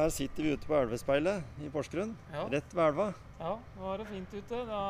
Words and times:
Her 0.00 0.08
sitter 0.08 0.46
vi 0.46 0.52
ute 0.56 0.64
på 0.64 0.76
Elvespeilet 0.78 1.60
i 1.60 1.68
Porsgrunn. 1.72 2.14
Ja. 2.32 2.46
Rett 2.48 2.72
ved 2.72 2.86
elva. 2.86 3.10
Ja, 3.36 3.50
nå 3.76 3.84
var 3.84 4.00
det 4.00 4.06
fint 4.08 4.32
ute. 4.32 4.60
Da, 4.70 4.80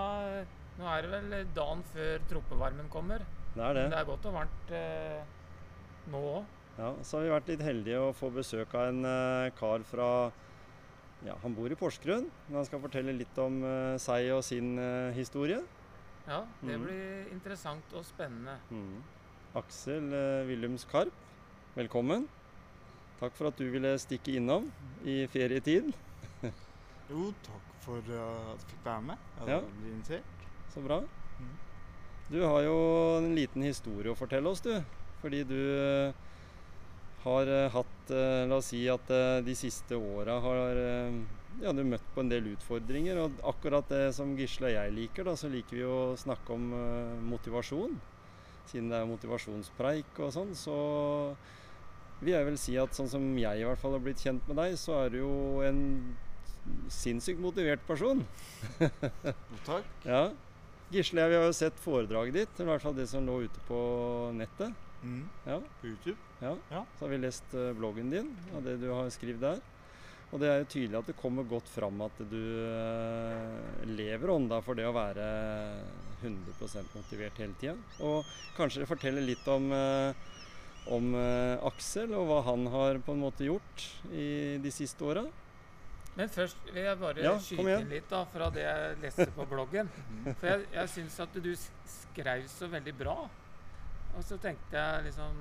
nå 0.79 0.87
er 0.87 1.03
det 1.03 1.11
vel 1.17 1.49
dagen 1.57 1.83
før 1.91 2.23
troppevarmen 2.31 2.91
kommer. 2.93 3.25
Det 3.57 3.65
er 3.67 3.75
det. 3.75 3.83
Men 3.89 3.97
det 3.97 3.99
er 3.99 4.07
godt 4.07 4.29
og 4.31 4.37
varmt 4.37 4.71
eh, 4.79 5.33
nå 6.15 6.21
òg. 6.37 6.57
Ja, 6.77 6.93
så 7.03 7.19
har 7.19 7.27
vi 7.27 7.33
vært 7.35 7.51
litt 7.51 7.67
heldige 7.67 8.05
å 8.05 8.15
få 8.15 8.31
besøk 8.33 8.77
av 8.79 8.93
en 8.93 9.03
eh, 9.09 9.51
kar 9.59 9.83
fra 9.89 10.07
ja, 11.27 11.35
Han 11.43 11.57
bor 11.59 11.69
i 11.69 11.77
Porsgrunn, 11.77 12.31
men 12.47 12.61
han 12.61 12.69
skal 12.69 12.81
fortelle 12.81 13.17
litt 13.19 13.43
om 13.43 13.59
eh, 13.67 13.99
seg 14.01 14.31
og 14.37 14.45
sin 14.47 14.77
eh, 14.79 15.11
historie. 15.19 15.59
Ja, 16.29 16.45
det 16.63 16.77
mm. 16.79 16.87
blir 16.87 17.33
interessant 17.35 17.99
og 17.99 18.07
spennende. 18.07 18.61
Mm. 18.71 19.01
Aksel 19.59 20.13
uh, 20.15 20.47
Willums 20.47 20.87
Karp, 20.87 21.17
velkommen. 21.75 22.29
Takk 23.21 23.35
for 23.37 23.51
at 23.51 23.59
du 23.61 23.67
ville 23.73 23.93
stikke 24.01 24.37
innom 24.41 24.71
i 25.05 25.23
ferietid. 25.33 25.91
Jo, 27.11 27.33
takk 27.43 27.71
for 27.83 27.99
uh, 28.07 28.53
at 28.53 28.61
jeg 28.63 28.69
fikk 28.71 28.85
være 28.87 29.03
med. 29.09 29.23
Jeg 29.41 29.49
Ja. 29.51 29.57
ble 29.67 29.89
invitert. 29.91 30.45
Så 30.71 30.83
bra. 30.85 31.01
Mm. 31.41 31.55
Du 32.31 32.37
har 32.47 32.61
jo 32.63 32.77
en 33.19 33.33
liten 33.35 33.65
historie 33.67 34.13
å 34.13 34.19
fortelle 34.19 34.47
oss, 34.47 34.61
du. 34.63 34.77
Fordi 35.21 35.41
du 35.45 35.57
eh, 35.59 36.13
har 37.25 37.51
eh, 37.51 37.67
hatt 37.75 38.13
eh, 38.15 38.45
La 38.49 38.61
oss 38.63 38.71
si 38.71 38.85
at 38.89 39.11
eh, 39.11 39.41
de 39.45 39.57
siste 39.59 39.99
åra 39.99 40.39
har 40.41 40.79
eh, 40.81 41.19
ja, 41.65 41.75
du 41.75 41.83
møtt 41.85 42.07
på 42.15 42.23
en 42.23 42.31
del 42.31 42.47
utfordringer. 42.55 43.19
Og 43.25 43.43
akkurat 43.51 43.91
det 43.91 44.15
som 44.17 44.37
Gisle 44.39 44.71
og 44.71 44.77
jeg 44.79 44.95
liker, 45.01 45.27
da, 45.27 45.35
så 45.37 45.51
liker 45.51 45.81
vi 45.81 45.85
å 45.91 45.99
snakke 46.17 46.55
om 46.55 46.71
eh, 46.79 47.19
motivasjon. 47.35 47.99
Siden 48.71 48.95
det 48.95 49.03
er 49.03 49.11
motivasjonspreik 49.11 50.23
og 50.23 50.31
sånn, 50.39 50.55
så 50.55 50.79
vil 52.21 52.35
jeg 52.35 52.47
vel 52.49 52.59
si 52.61 52.77
at 52.81 52.97
sånn 52.97 53.09
som 53.11 53.25
jeg 53.39 53.61
i 53.63 53.65
hvert 53.67 53.81
fall 53.81 53.97
har 53.97 54.03
blitt 54.05 54.21
kjent 54.23 54.47
med 54.51 54.59
deg, 54.61 54.77
så 54.81 54.99
er 55.07 55.15
du 55.15 55.19
jo 55.23 55.33
en 55.67 55.81
sinnssykt 56.93 57.41
motivert 57.41 57.83
person. 57.89 58.23
Takk. 59.69 59.89
Ja. 60.05 60.27
Gisle, 60.91 61.25
vi 61.31 61.39
har 61.39 61.47
jo 61.47 61.55
sett 61.57 61.79
foredraget 61.81 62.35
ditt, 62.41 62.61
i 62.61 62.67
hvert 62.67 62.83
fall 62.83 62.97
det 62.97 63.07
som 63.11 63.27
lå 63.27 63.41
ute 63.47 63.63
på 63.69 63.81
nettet. 64.37 64.75
Mm. 65.01 65.23
Ja, 65.47 65.61
På 65.81 65.87
YouTube. 65.89 66.19
ja. 66.43 66.55
Ja. 66.69 66.83
Så 66.99 67.07
har 67.07 67.13
vi 67.15 67.21
lest 67.23 67.55
eh, 67.57 67.71
bloggen 67.79 68.11
din 68.13 68.35
og 68.53 68.67
det 68.67 68.75
du 68.83 68.91
har 68.93 69.09
skrevet 69.15 69.41
der. 69.41 69.63
Og 70.31 70.39
det 70.43 70.51
er 70.51 70.61
jo 70.61 70.67
tydelig 70.71 70.99
at 71.01 71.09
det 71.11 71.17
kommer 71.19 71.47
godt 71.49 71.67
fram 71.73 72.03
at 72.05 72.21
du 72.31 72.37
eh, 72.69 73.87
lever 73.89 74.31
ånda 74.35 74.61
for 74.63 74.79
det 74.79 74.85
å 74.87 74.93
være 74.95 75.25
100% 76.21 76.93
motivert 76.99 77.41
hele 77.41 77.57
tida. 77.59 77.75
Og 78.05 78.29
kanskje 78.59 78.87
fortelle 78.87 79.25
litt 79.25 79.47
om, 79.51 79.71
eh, 79.73 80.13
om 80.89 81.13
eh, 81.15 81.61
Aksel 81.69 82.15
og 82.17 82.27
hva 82.31 82.41
han 82.49 82.67
har 82.73 82.99
på 83.05 83.15
en 83.15 83.23
måte 83.23 83.47
gjort 83.47 83.85
i 84.13 84.59
de 84.63 84.73
siste 84.75 85.05
åra. 85.05 85.27
Men 86.17 86.29
først 86.33 86.59
vil 86.73 86.83
jeg 86.83 86.99
bare 87.01 87.23
Ja, 87.23 87.37
skyte 87.41 87.77
inn 87.79 87.93
litt 87.93 88.09
da, 88.11 88.25
fra 88.29 88.49
det 88.53 88.65
jeg 88.65 88.97
leste 89.05 89.29
på 89.37 89.47
bloggen. 89.49 89.91
For 90.41 90.49
jeg, 90.51 90.67
jeg 90.75 90.93
syns 90.97 91.19
at 91.23 91.37
du 91.39 91.51
skrev 91.55 92.47
så 92.51 92.69
veldig 92.73 92.95
bra. 92.99 93.17
Og 94.17 94.25
så 94.27 94.41
tenkte 94.43 94.75
jeg 94.75 95.05
liksom 95.07 95.37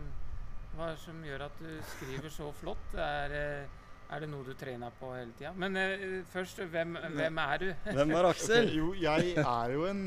Hva 0.76 0.92
er 0.92 0.94
det 0.94 1.02
som 1.02 1.24
gjør 1.26 1.46
at 1.48 1.62
du 1.64 1.72
skriver 1.96 2.34
så 2.34 2.52
flott? 2.60 2.92
Er, 2.94 3.34
eh, 3.34 3.80
er 4.14 4.22
det 4.24 4.30
noe 4.30 4.46
du 4.46 4.54
trener 4.58 4.94
på 5.00 5.10
hele 5.16 5.34
tida? 5.40 5.56
Men 5.58 5.76
eh, 5.82 6.22
først, 6.30 6.62
hvem, 6.70 7.00
hvem 7.18 7.42
er 7.46 7.64
du? 7.64 7.68
Hvem 7.98 8.14
er 8.20 8.30
Aksel? 8.30 8.70
Okay, 8.70 8.78
jo, 8.78 8.94
jeg 8.94 9.34
er 9.42 9.74
jo 9.74 9.88
en 9.90 10.06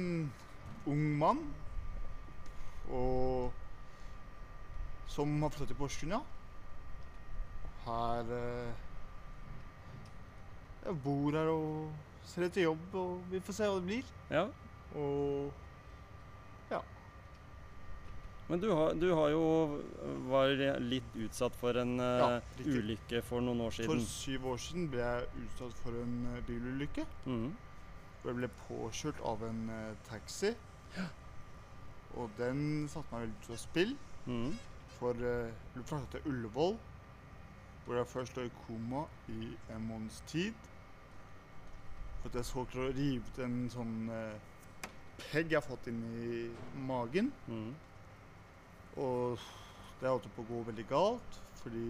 ung 0.86 1.02
mann. 1.18 1.42
Og 2.92 3.52
som 5.12 5.32
har 5.44 5.50
flyttet 5.52 5.72
til 5.74 5.78
Porsgrunn, 5.80 6.14
ja. 6.16 6.22
Her 7.84 8.28
eh, 8.36 8.72
Jeg 10.86 10.96
bor 11.04 11.34
her 11.36 11.50
og 11.52 11.90
ser 12.26 12.46
etter 12.46 12.64
jobb, 12.68 12.94
og 12.98 13.18
vi 13.30 13.40
får 13.42 13.56
se 13.58 13.68
hva 13.68 13.76
det 13.80 13.86
blir. 13.88 14.12
Ja. 14.32 14.44
Og 14.98 15.52
ja. 16.70 16.80
Men 18.48 18.60
du 18.62 18.68
har, 18.74 18.94
du 18.98 19.08
har 19.16 19.28
jo 19.32 19.42
var 20.30 20.52
litt 20.82 21.14
utsatt 21.26 21.54
for 21.58 21.78
en 21.82 21.94
eh, 22.02 22.22
Ja, 22.22 22.40
ulykke 22.66 23.22
for 23.26 23.44
noen 23.44 23.62
år 23.66 23.76
siden. 23.78 23.90
for 23.92 24.10
syv 24.10 24.48
år 24.54 24.58
siden 24.62 24.88
ble 24.92 25.02
jeg 25.04 25.44
utsatt 25.46 25.78
for 25.84 25.98
en 26.02 26.16
eh, 26.36 26.40
bilulykke. 26.48 27.06
Mhm. 27.26 27.52
Hvor 28.22 28.30
jeg 28.30 28.38
ble 28.38 28.48
påkjørt 28.68 29.22
av 29.26 29.40
en 29.48 29.62
taxi. 30.06 30.52
Og 32.14 32.30
den 32.38 32.84
satte 32.92 33.10
meg 33.10 33.24
veldig 33.24 33.40
ut 33.42 33.48
av 33.56 33.58
spill. 33.58 33.96
Mhm. 34.28 34.52
For 35.02 35.18
ble 35.18 35.82
fraktet 35.82 36.12
til 36.22 36.30
Ullevål, 36.30 36.76
hvor 37.84 37.96
jeg 37.96 38.06
først 38.06 38.36
lå 38.36 38.42
i 38.46 38.50
koma 38.66 39.00
i 39.28 39.48
en 39.74 39.86
måneds 39.88 40.20
tid. 40.30 40.68
For 42.20 42.28
at 42.28 42.38
jeg 42.38 42.46
så 42.46 42.62
klarte 42.70 42.92
å 42.92 42.94
rive 42.94 43.26
ut 43.26 43.40
en 43.42 43.56
sånn 43.72 43.96
eh, 44.14 44.84
pegg 45.24 45.50
jeg 45.50 45.58
har 45.58 45.66
fått 45.66 45.90
inn 45.90 45.98
i 46.06 46.44
magen. 46.86 47.32
Mm. 47.48 47.74
Og 49.02 49.42
det 49.98 50.14
holdt 50.14 50.30
på 50.36 50.46
å 50.46 50.50
gå 50.52 50.62
veldig 50.70 50.86
galt, 50.94 51.42
fordi 51.64 51.88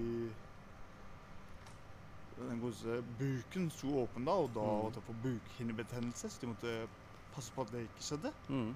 den 2.40 2.64
godeste 2.64 3.02
buken 3.20 3.68
sto 3.76 3.92
åpen 4.06 4.24
da, 4.24 4.40
og 4.40 4.54
da 4.56 4.64
mm. 4.64 4.74
holdt 4.86 5.00
jeg 5.02 5.08
på 5.10 5.20
bukhinnebetennelse, 5.28 6.32
så 6.32 6.46
de 6.46 6.54
måtte 6.54 6.76
passe 7.36 7.52
på 7.52 7.68
at 7.68 7.76
det 7.76 7.84
ikke 7.90 8.08
skjedde. 8.08 8.32
Mm. 8.48 8.72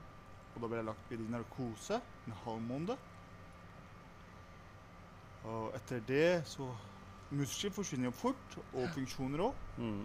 Og 0.52 0.60
da 0.60 0.68
ble 0.68 0.84
jeg 0.84 0.92
lagt 0.92 1.16
i 1.16 1.24
narkose 1.24 2.04
en 2.04 2.42
halv 2.44 2.66
måned. 2.68 3.12
Og 5.46 5.74
etter 5.78 6.02
det 6.08 6.28
så 6.50 6.68
Muskler 7.30 7.72
forsvinner 7.74 8.06
jo 8.06 8.14
fort, 8.14 8.56
og 8.70 8.84
funksjoner 8.94 9.40
òg. 9.48 9.54
Mhm. 9.82 10.04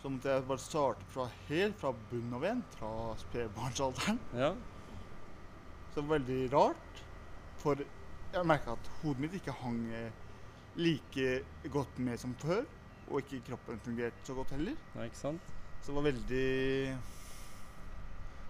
Så 0.00 0.08
måtte 0.08 0.30
jeg 0.30 0.44
bare 0.48 0.62
starte 0.62 1.06
fra 1.12 1.24
helt 1.48 1.76
fra 1.76 1.90
bunnen 2.10 2.34
av 2.38 2.44
igjen, 2.44 2.62
fra 2.76 2.90
spedbarnsalderen. 3.20 4.20
Ja. 4.32 4.52
Så 5.90 6.00
det 6.00 6.04
var 6.08 6.18
veldig 6.18 6.52
rart. 6.52 7.02
For 7.60 7.82
jeg 8.32 8.46
merka 8.46 8.72
at 8.78 8.90
hodet 9.02 9.20
mitt 9.20 9.34
ikke 9.36 9.52
hang 9.60 9.80
eh, 9.92 10.12
like 10.76 11.44
godt 11.74 11.98
med 11.98 12.22
som 12.22 12.34
før. 12.40 12.62
Og 13.10 13.18
ikke 13.20 13.42
kroppen 13.50 13.82
fungerte 13.84 14.24
så 14.24 14.34
godt 14.38 14.54
heller. 14.54 14.78
Nei, 14.94 15.08
ikke 15.10 15.20
sant? 15.20 15.52
Så 15.82 15.90
det 15.90 15.96
var 15.98 16.06
veldig 16.06 16.98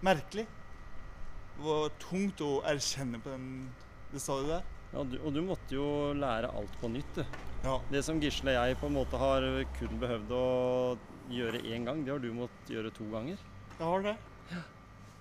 merkelig. 0.05 0.45
Det 1.57 1.65
var 1.65 1.89
tungt 1.99 2.45
å 2.45 2.51
erkjenne 2.69 3.19
på 3.19 3.33
den, 3.33 3.49
det 4.13 4.21
stadiet 4.21 4.53
der. 4.53 4.70
Ja, 4.91 5.03
du, 5.07 5.15
og 5.23 5.33
du 5.33 5.41
måtte 5.47 5.75
jo 5.77 5.85
lære 6.17 6.49
alt 6.51 6.73
på 6.81 6.89
nytt. 6.91 7.15
Du. 7.15 7.23
Ja. 7.63 7.77
Det 7.93 8.01
som 8.03 8.19
Gisle 8.19 8.55
og 8.57 8.67
jeg 8.67 8.77
på 8.81 8.89
en 8.89 8.95
måte 8.97 9.19
har 9.21 9.45
kun 9.77 9.99
behøvd 10.01 10.31
å 10.35 10.43
gjøre 11.31 11.61
én 11.71 11.85
gang, 11.87 12.01
det 12.03 12.11
har 12.11 12.19
du 12.23 12.31
måttet 12.35 12.73
gjøre 12.73 12.91
to 12.97 13.07
ganger. 13.13 13.37
Jeg 13.77 13.85
har 13.87 14.03
det. 14.07 14.15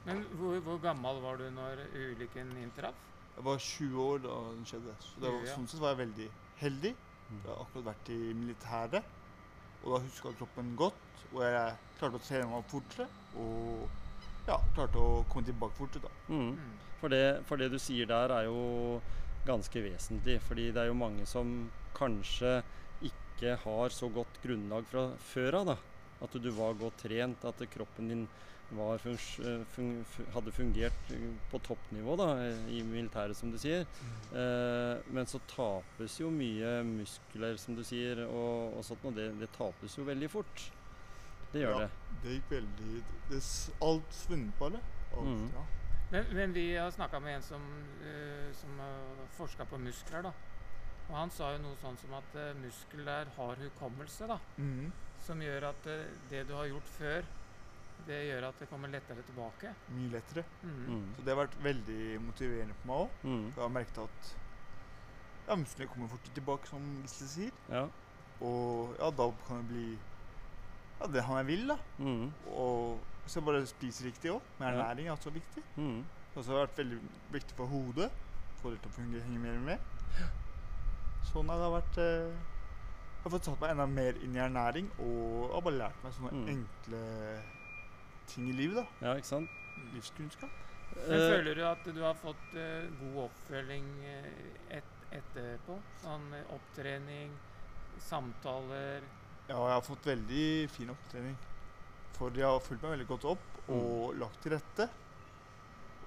Men 0.08 0.25
hvor, 0.40 0.56
hvor 0.64 0.81
gammel 0.82 1.20
var 1.22 1.37
du 1.38 1.46
når 1.55 1.84
ulykken 1.93 2.50
inntraff? 2.62 2.96
Jeg 3.37 3.44
var 3.46 3.61
20 3.62 4.00
år 4.02 4.22
da 4.25 4.34
den 4.56 4.67
skjedde. 4.69 4.96
Så 5.05 5.20
det 5.22 5.31
var, 5.31 5.44
Ja. 5.46 5.55
sånn 5.55 5.69
sett 5.70 5.81
var 5.81 5.94
jeg 5.94 6.00
veldig 6.08 6.28
heldig. 6.61 6.93
Jeg 7.31 7.46
har 7.46 7.61
akkurat 7.62 7.87
vært 7.93 8.11
i 8.11 8.19
militæret. 8.34 9.05
Og 9.84 9.94
da 9.94 10.00
huska 10.05 10.32
kroppen 10.40 10.75
godt. 10.76 11.25
Og 11.31 11.40
jeg 11.46 11.76
klarte 12.00 12.19
å 12.19 12.25
trene 12.26 12.50
meg 12.50 12.66
fortere. 12.73 13.06
Og 13.38 13.88
ja, 14.49 14.58
klarte 14.75 14.99
å 14.99 15.23
komme 15.31 15.46
tilbake 15.46 15.78
fortere, 15.78 16.08
da. 16.08 16.34
Mhm. 16.34 16.50
Mm. 16.58 16.78
For, 17.00 17.08
det, 17.08 17.23
for 17.49 17.56
det 17.56 17.70
du 17.73 17.78
sier 17.81 18.05
der 18.11 18.28
er 18.34 18.44
jo 18.50 19.00
ganske 19.46 19.82
vesentlig. 19.84 20.40
Fordi 20.46 20.70
det 20.72 20.82
er 20.84 20.90
jo 20.90 20.98
mange 20.98 21.26
som 21.26 21.70
kanskje 21.96 22.60
ikke 23.02 23.56
har 23.62 23.88
så 23.94 24.08
godt 24.12 24.40
grunnlag 24.42 24.84
fra 24.90 25.08
før 25.32 25.60
av. 25.62 25.66
da. 25.75 25.76
At 26.20 26.32
du 26.42 26.50
var 26.52 26.75
godt 26.76 26.98
trent, 27.06 27.44
at 27.48 27.62
kroppen 27.72 28.08
din 28.08 28.28
var 28.70 28.98
funks- 29.02 29.40
eh, 29.42 29.64
fun, 29.75 30.04
hadde 30.34 30.52
fungert 30.54 31.08
eh, 31.10 31.22
på 31.50 31.58
toppnivå 31.66 32.16
da, 32.20 32.26
i 32.70 32.82
militæret, 32.87 33.34
som 33.37 33.50
du 33.50 33.56
sier. 33.58 33.87
Eh, 34.31 35.00
men 35.10 35.26
så 35.26 35.40
tapes 35.50 36.20
jo 36.20 36.28
mye 36.31 36.76
muskler, 36.87 37.56
som 37.58 37.75
du 37.75 37.82
sier, 37.82 38.20
og, 38.28 38.76
og 38.78 38.84
sånt, 38.87 39.02
og 39.08 39.16
det, 39.16 39.32
det 39.40 39.48
tapes 39.56 39.96
jo 39.98 40.04
veldig 40.06 40.31
fort. 40.31 40.69
Det 41.52 41.64
gjør 41.64 41.81
Ja. 41.81 41.88
det. 41.88 41.90
Det 42.22 42.37
gikk 42.37 42.50
veldig 42.52 43.02
det, 43.32 43.40
Alt 43.82 44.14
svunnet 44.14 44.54
bare. 44.60 44.78
Alt, 45.16 45.26
mm. 45.26 45.48
ja. 45.56 45.64
Men, 46.11 46.25
men 46.35 46.53
vi 46.53 46.77
har 46.77 46.91
snakka 46.91 47.21
med 47.21 47.37
en 47.37 47.43
som, 47.43 47.67
uh, 48.03 48.49
som 48.59 48.79
har 48.83 49.27
forska 49.37 49.65
på 49.71 49.79
muskler, 49.79 50.27
da. 50.27 50.33
Og 51.11 51.15
han 51.17 51.31
sa 51.35 51.53
jo 51.55 51.62
noe 51.62 51.79
sånn 51.79 51.99
som 51.99 52.17
at 52.19 52.35
uh, 52.39 52.51
muskler 52.59 53.31
har 53.37 53.62
hukommelse, 53.62 54.27
da. 54.31 54.41
Mm. 54.59 54.91
Som 55.23 55.43
gjør 55.45 55.71
at 55.71 55.87
uh, 55.91 56.09
det 56.33 56.45
du 56.49 56.57
har 56.59 56.67
gjort 56.71 56.91
før, 56.97 57.31
det 58.07 58.21
gjør 58.27 58.49
at 58.49 58.61
det 58.62 58.69
kommer 58.71 58.91
lettere 58.91 59.23
tilbake. 59.29 59.73
Mye 59.95 60.11
lettere. 60.17 60.45
Mm. 60.62 60.77
Mm. 60.89 61.09
Så 61.17 61.25
det 61.25 61.35
har 61.35 61.43
vært 61.43 61.59
veldig 61.62 62.05
motiverende 62.27 62.77
for 62.81 62.91
meg 62.91 63.03
òg. 63.05 63.19
Mm. 63.23 63.43
Jeg 63.51 63.62
har 63.62 63.75
merket 63.75 64.05
at 64.05 64.31
ja, 65.47 65.57
musklene 65.59 65.91
kommer 65.93 66.11
fort 66.11 66.31
tilbake, 66.35 66.71
som 66.71 66.87
Gisle 67.05 67.29
sier. 67.35 67.61
Ja. 67.71 67.87
Og 68.41 68.97
ja, 68.99 69.11
da 69.15 69.29
kan 69.47 69.62
det 69.62 69.69
bli 69.71 69.87
ja, 71.01 71.09
det 71.12 71.25
han 71.27 71.41
jeg 71.43 71.51
vil, 71.53 71.71
da. 71.71 71.79
Mm. 71.99 72.27
Og 72.57 73.10
jeg 73.38 73.44
bare 73.47 73.67
spiser 73.67 74.06
riktig 74.11 74.31
òg, 74.32 74.43
med 74.59 74.69
ernæring 74.73 75.06
er 75.09 75.12
også 75.15 75.31
viktig. 75.31 75.62
Mm. 75.77 76.00
Det 76.35 76.37
har 76.37 76.43
det 76.43 76.61
vært 76.61 76.79
veldig 76.79 76.99
viktig 77.32 77.56
for 77.56 77.67
hodet. 77.67 78.11
Få 78.61 78.71
det 78.71 78.81
til 78.82 78.91
å 78.91 78.94
fungere, 78.94 79.23
henge 79.23 79.38
mer 79.38 79.59
med. 79.59 79.79
Sånn 81.31 81.49
har 81.53 81.59
det 81.62 81.71
vært 81.75 81.99
eh, 82.00 82.32
Jeg 83.21 83.25
har 83.27 83.32
fått 83.35 83.44
satt 83.50 83.61
meg 83.61 83.71
enda 83.75 83.87
mer 83.87 84.17
inn 84.25 84.37
i 84.37 84.41
ernæring 84.41 84.87
og 85.05 85.50
har 85.55 85.61
bare 85.67 85.77
lært 85.77 86.05
meg 86.05 86.12
sånne 86.17 86.31
Mm. 86.32 86.47
enkle 86.55 87.00
ting 88.27 88.49
i 88.49 88.53
livet. 88.53 88.77
da. 88.77 88.87
ja, 89.09 89.15
ikke 89.21 89.29
sant? 89.29 89.50
Livskunnskap. 89.94 90.50
Men 90.97 91.12
Eh, 91.21 91.29
føler 91.31 91.55
du 91.55 91.62
at 91.67 91.85
du 91.85 92.00
har 92.03 92.15
fått 92.15 92.55
uh, 92.56 92.88
god 93.00 93.19
oppfølging 93.29 93.87
eh, 94.05 94.79
et, 94.79 94.88
etterpå? 95.12 95.76
Sånn 96.03 96.33
eh, 96.35 96.44
opptrening, 96.56 97.31
samtaler 97.99 99.03
Ja, 99.49 99.55
jeg 99.56 99.75
har 99.76 99.85
fått 99.87 100.06
veldig 100.06 100.69
fin 100.71 100.91
opptrening. 100.91 101.37
For 102.19 102.35
jeg 102.37 102.47
har 102.47 102.61
fulgt 102.65 102.83
meg 102.85 102.97
veldig 102.97 103.09
godt 103.09 103.25
opp 103.33 103.47
og 103.71 104.17
lagt 104.21 104.41
til 104.45 104.53
rette. 104.57 104.89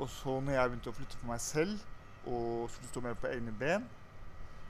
Og 0.01 0.09
så 0.09 0.39
når 0.41 0.57
jeg 0.57 0.69
begynte 0.71 0.91
å 0.91 0.97
flytte 0.97 1.19
for 1.19 1.29
meg 1.31 1.41
selv 1.41 1.83
og 2.29 2.69
skulle 2.71 2.89
stå 2.91 3.01
mer 3.03 3.17
på 3.19 3.29
egne 3.29 3.51
ben, 3.59 3.85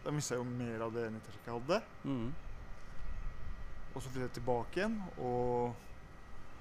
da 0.03 0.11
mista 0.11 0.35
jeg 0.35 0.41
jo 0.43 0.49
mer 0.49 0.81
av 0.83 0.93
det 0.95 1.05
nettverket 1.13 1.47
jeg 1.47 1.59
hadde. 1.59 1.81
mm. 2.03 2.33
Og 3.93 4.01
så 4.01 4.09
flyttet 4.09 4.31
jeg 4.31 4.37
tilbake 4.39 4.79
igjen, 4.79 4.95
og 5.21 5.75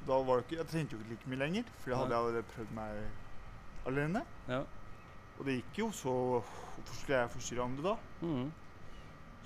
da 0.05 0.19
var 0.21 0.37
det 0.37 0.43
ikke 0.45 0.57
Jeg 0.59 0.69
trente 0.69 0.93
jo 0.93 0.99
ikke 1.01 1.13
like 1.15 1.31
mye 1.33 1.39
lenger, 1.41 1.71
for 1.81 1.91
da 1.95 2.01
hadde 2.03 2.13
jeg 2.13 2.19
allerede 2.27 2.49
prøvd 2.51 2.75
meg 2.77 2.99
alene. 3.89 4.23
Ja. 4.51 4.59
Og 5.39 5.47
det 5.49 5.55
gikk 5.63 5.79
jo, 5.81 5.87
så 5.97 6.13
hvorfor 6.43 6.99
skulle 6.99 7.23
jeg 7.23 7.31
forstyrre 7.33 7.65
andre 7.65 7.87
da? 7.87 7.95
Mm. 8.21 8.51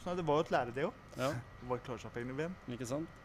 Så 0.00 0.08
nei, 0.10 0.16
det 0.18 0.26
var 0.26 0.40
jo 0.40 0.46
et 0.48 0.50
lære, 0.56 0.74
det 0.74 0.88
òg. 0.88 0.98
ja. 1.20 1.30
Bare 1.70 1.84
klare 1.86 2.02
seg 2.02 2.12
på 2.16 2.20
egne 2.24 2.34
ben. 2.42 2.58
Ikke 2.74 2.86
sant? 2.90 3.22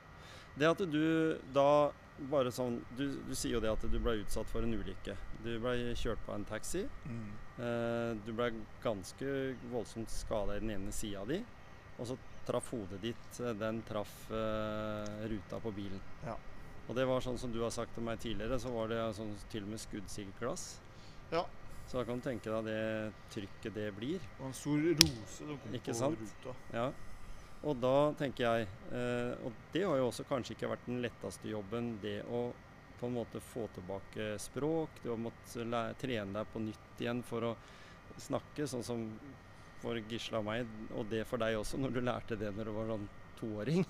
Det 0.60 0.68
at 0.68 0.82
du 0.92 1.40
da 1.56 1.92
bare 2.30 2.52
sånn 2.54 2.82
Du, 2.98 3.06
du 3.26 3.32
sier 3.34 3.56
jo 3.56 3.62
det 3.64 3.72
at 3.72 3.86
du 3.90 3.98
ble 3.98 4.20
utsatt 4.22 4.50
for 4.52 4.66
en 4.66 4.76
ulykke. 4.76 5.16
Du 5.46 5.52
ble 5.64 5.96
kjørt 5.98 6.22
på 6.26 6.36
en 6.36 6.46
taxi. 6.46 6.84
Eh, 7.58 8.12
du 8.26 8.32
ble 8.38 8.52
ganske 8.84 9.32
voldsomt 9.72 10.12
skada 10.14 10.58
i 10.58 10.64
den 10.64 10.76
ene 10.76 10.94
sida 10.96 11.24
di. 11.30 11.40
Og 11.98 12.12
så 12.12 12.18
traff 12.48 12.72
hodet 12.74 13.02
ditt 13.04 13.40
eh, 13.42 13.56
Den 13.58 13.82
traff 13.88 14.14
eh, 14.32 15.26
ruta 15.32 15.62
på 15.64 15.74
bilen. 15.76 16.02
Ja. 16.26 16.38
Og 16.90 16.98
det 16.98 17.06
var 17.08 17.24
sånn 17.24 17.40
som 17.40 17.54
du 17.54 17.62
har 17.64 17.72
sagt 17.74 17.94
til 17.96 18.04
meg 18.04 18.20
tidligere, 18.20 18.58
så 18.60 18.72
var 18.74 18.90
det 18.92 19.02
sånn 19.16 19.32
til 19.52 19.66
og 19.66 19.74
med 19.74 19.82
skuddsikkert 19.82 20.40
glass. 20.42 20.66
Ja. 21.32 21.46
Så 21.88 22.00
da 22.00 22.06
kan 22.08 22.20
du 22.20 22.26
tenke 22.26 22.52
deg 22.52 22.68
det 22.68 23.14
trykket 23.34 23.76
det 23.76 23.88
blir. 23.96 24.24
Og 24.40 24.50
en 24.50 24.58
stor 24.58 24.84
rose 25.00 25.38
som 25.38 25.58
kom 25.62 25.78
på 25.86 25.96
sant? 25.96 26.22
ruta. 26.22 26.56
Ja. 26.76 26.90
Og 27.62 27.78
da 27.78 27.96
tenker 28.18 28.48
jeg 28.48 28.68
eh, 28.98 29.34
Og 29.46 29.54
det 29.74 29.84
har 29.86 30.00
jo 30.00 30.08
også 30.10 30.26
kanskje 30.30 30.56
ikke 30.56 30.72
vært 30.72 30.88
den 30.88 31.02
letteste 31.04 31.52
jobben, 31.52 31.96
det 32.02 32.22
å 32.26 32.50
på 33.02 33.08
en 33.10 33.16
måte 33.18 33.40
få 33.42 33.64
tilbake 33.74 34.36
språk. 34.38 35.00
Du 35.02 35.10
har 35.10 35.18
måttet 35.18 35.98
trene 35.98 36.36
deg 36.36 36.50
på 36.54 36.60
nytt 36.62 37.00
igjen 37.02 37.24
for 37.26 37.48
å 37.50 37.56
snakke, 38.22 38.68
sånn 38.70 38.86
som 38.86 39.08
for 39.82 39.98
Gisle 39.98 40.38
og 40.38 40.46
meg, 40.46 40.70
og 40.94 41.08
det 41.10 41.24
for 41.26 41.42
deg 41.42 41.58
også, 41.58 41.80
når 41.82 41.96
du 41.96 42.02
lærte 42.06 42.38
det 42.38 42.52
når 42.54 42.70
du 42.70 42.74
var 42.76 42.92
sånn 42.94 43.08
toåring. 43.40 43.86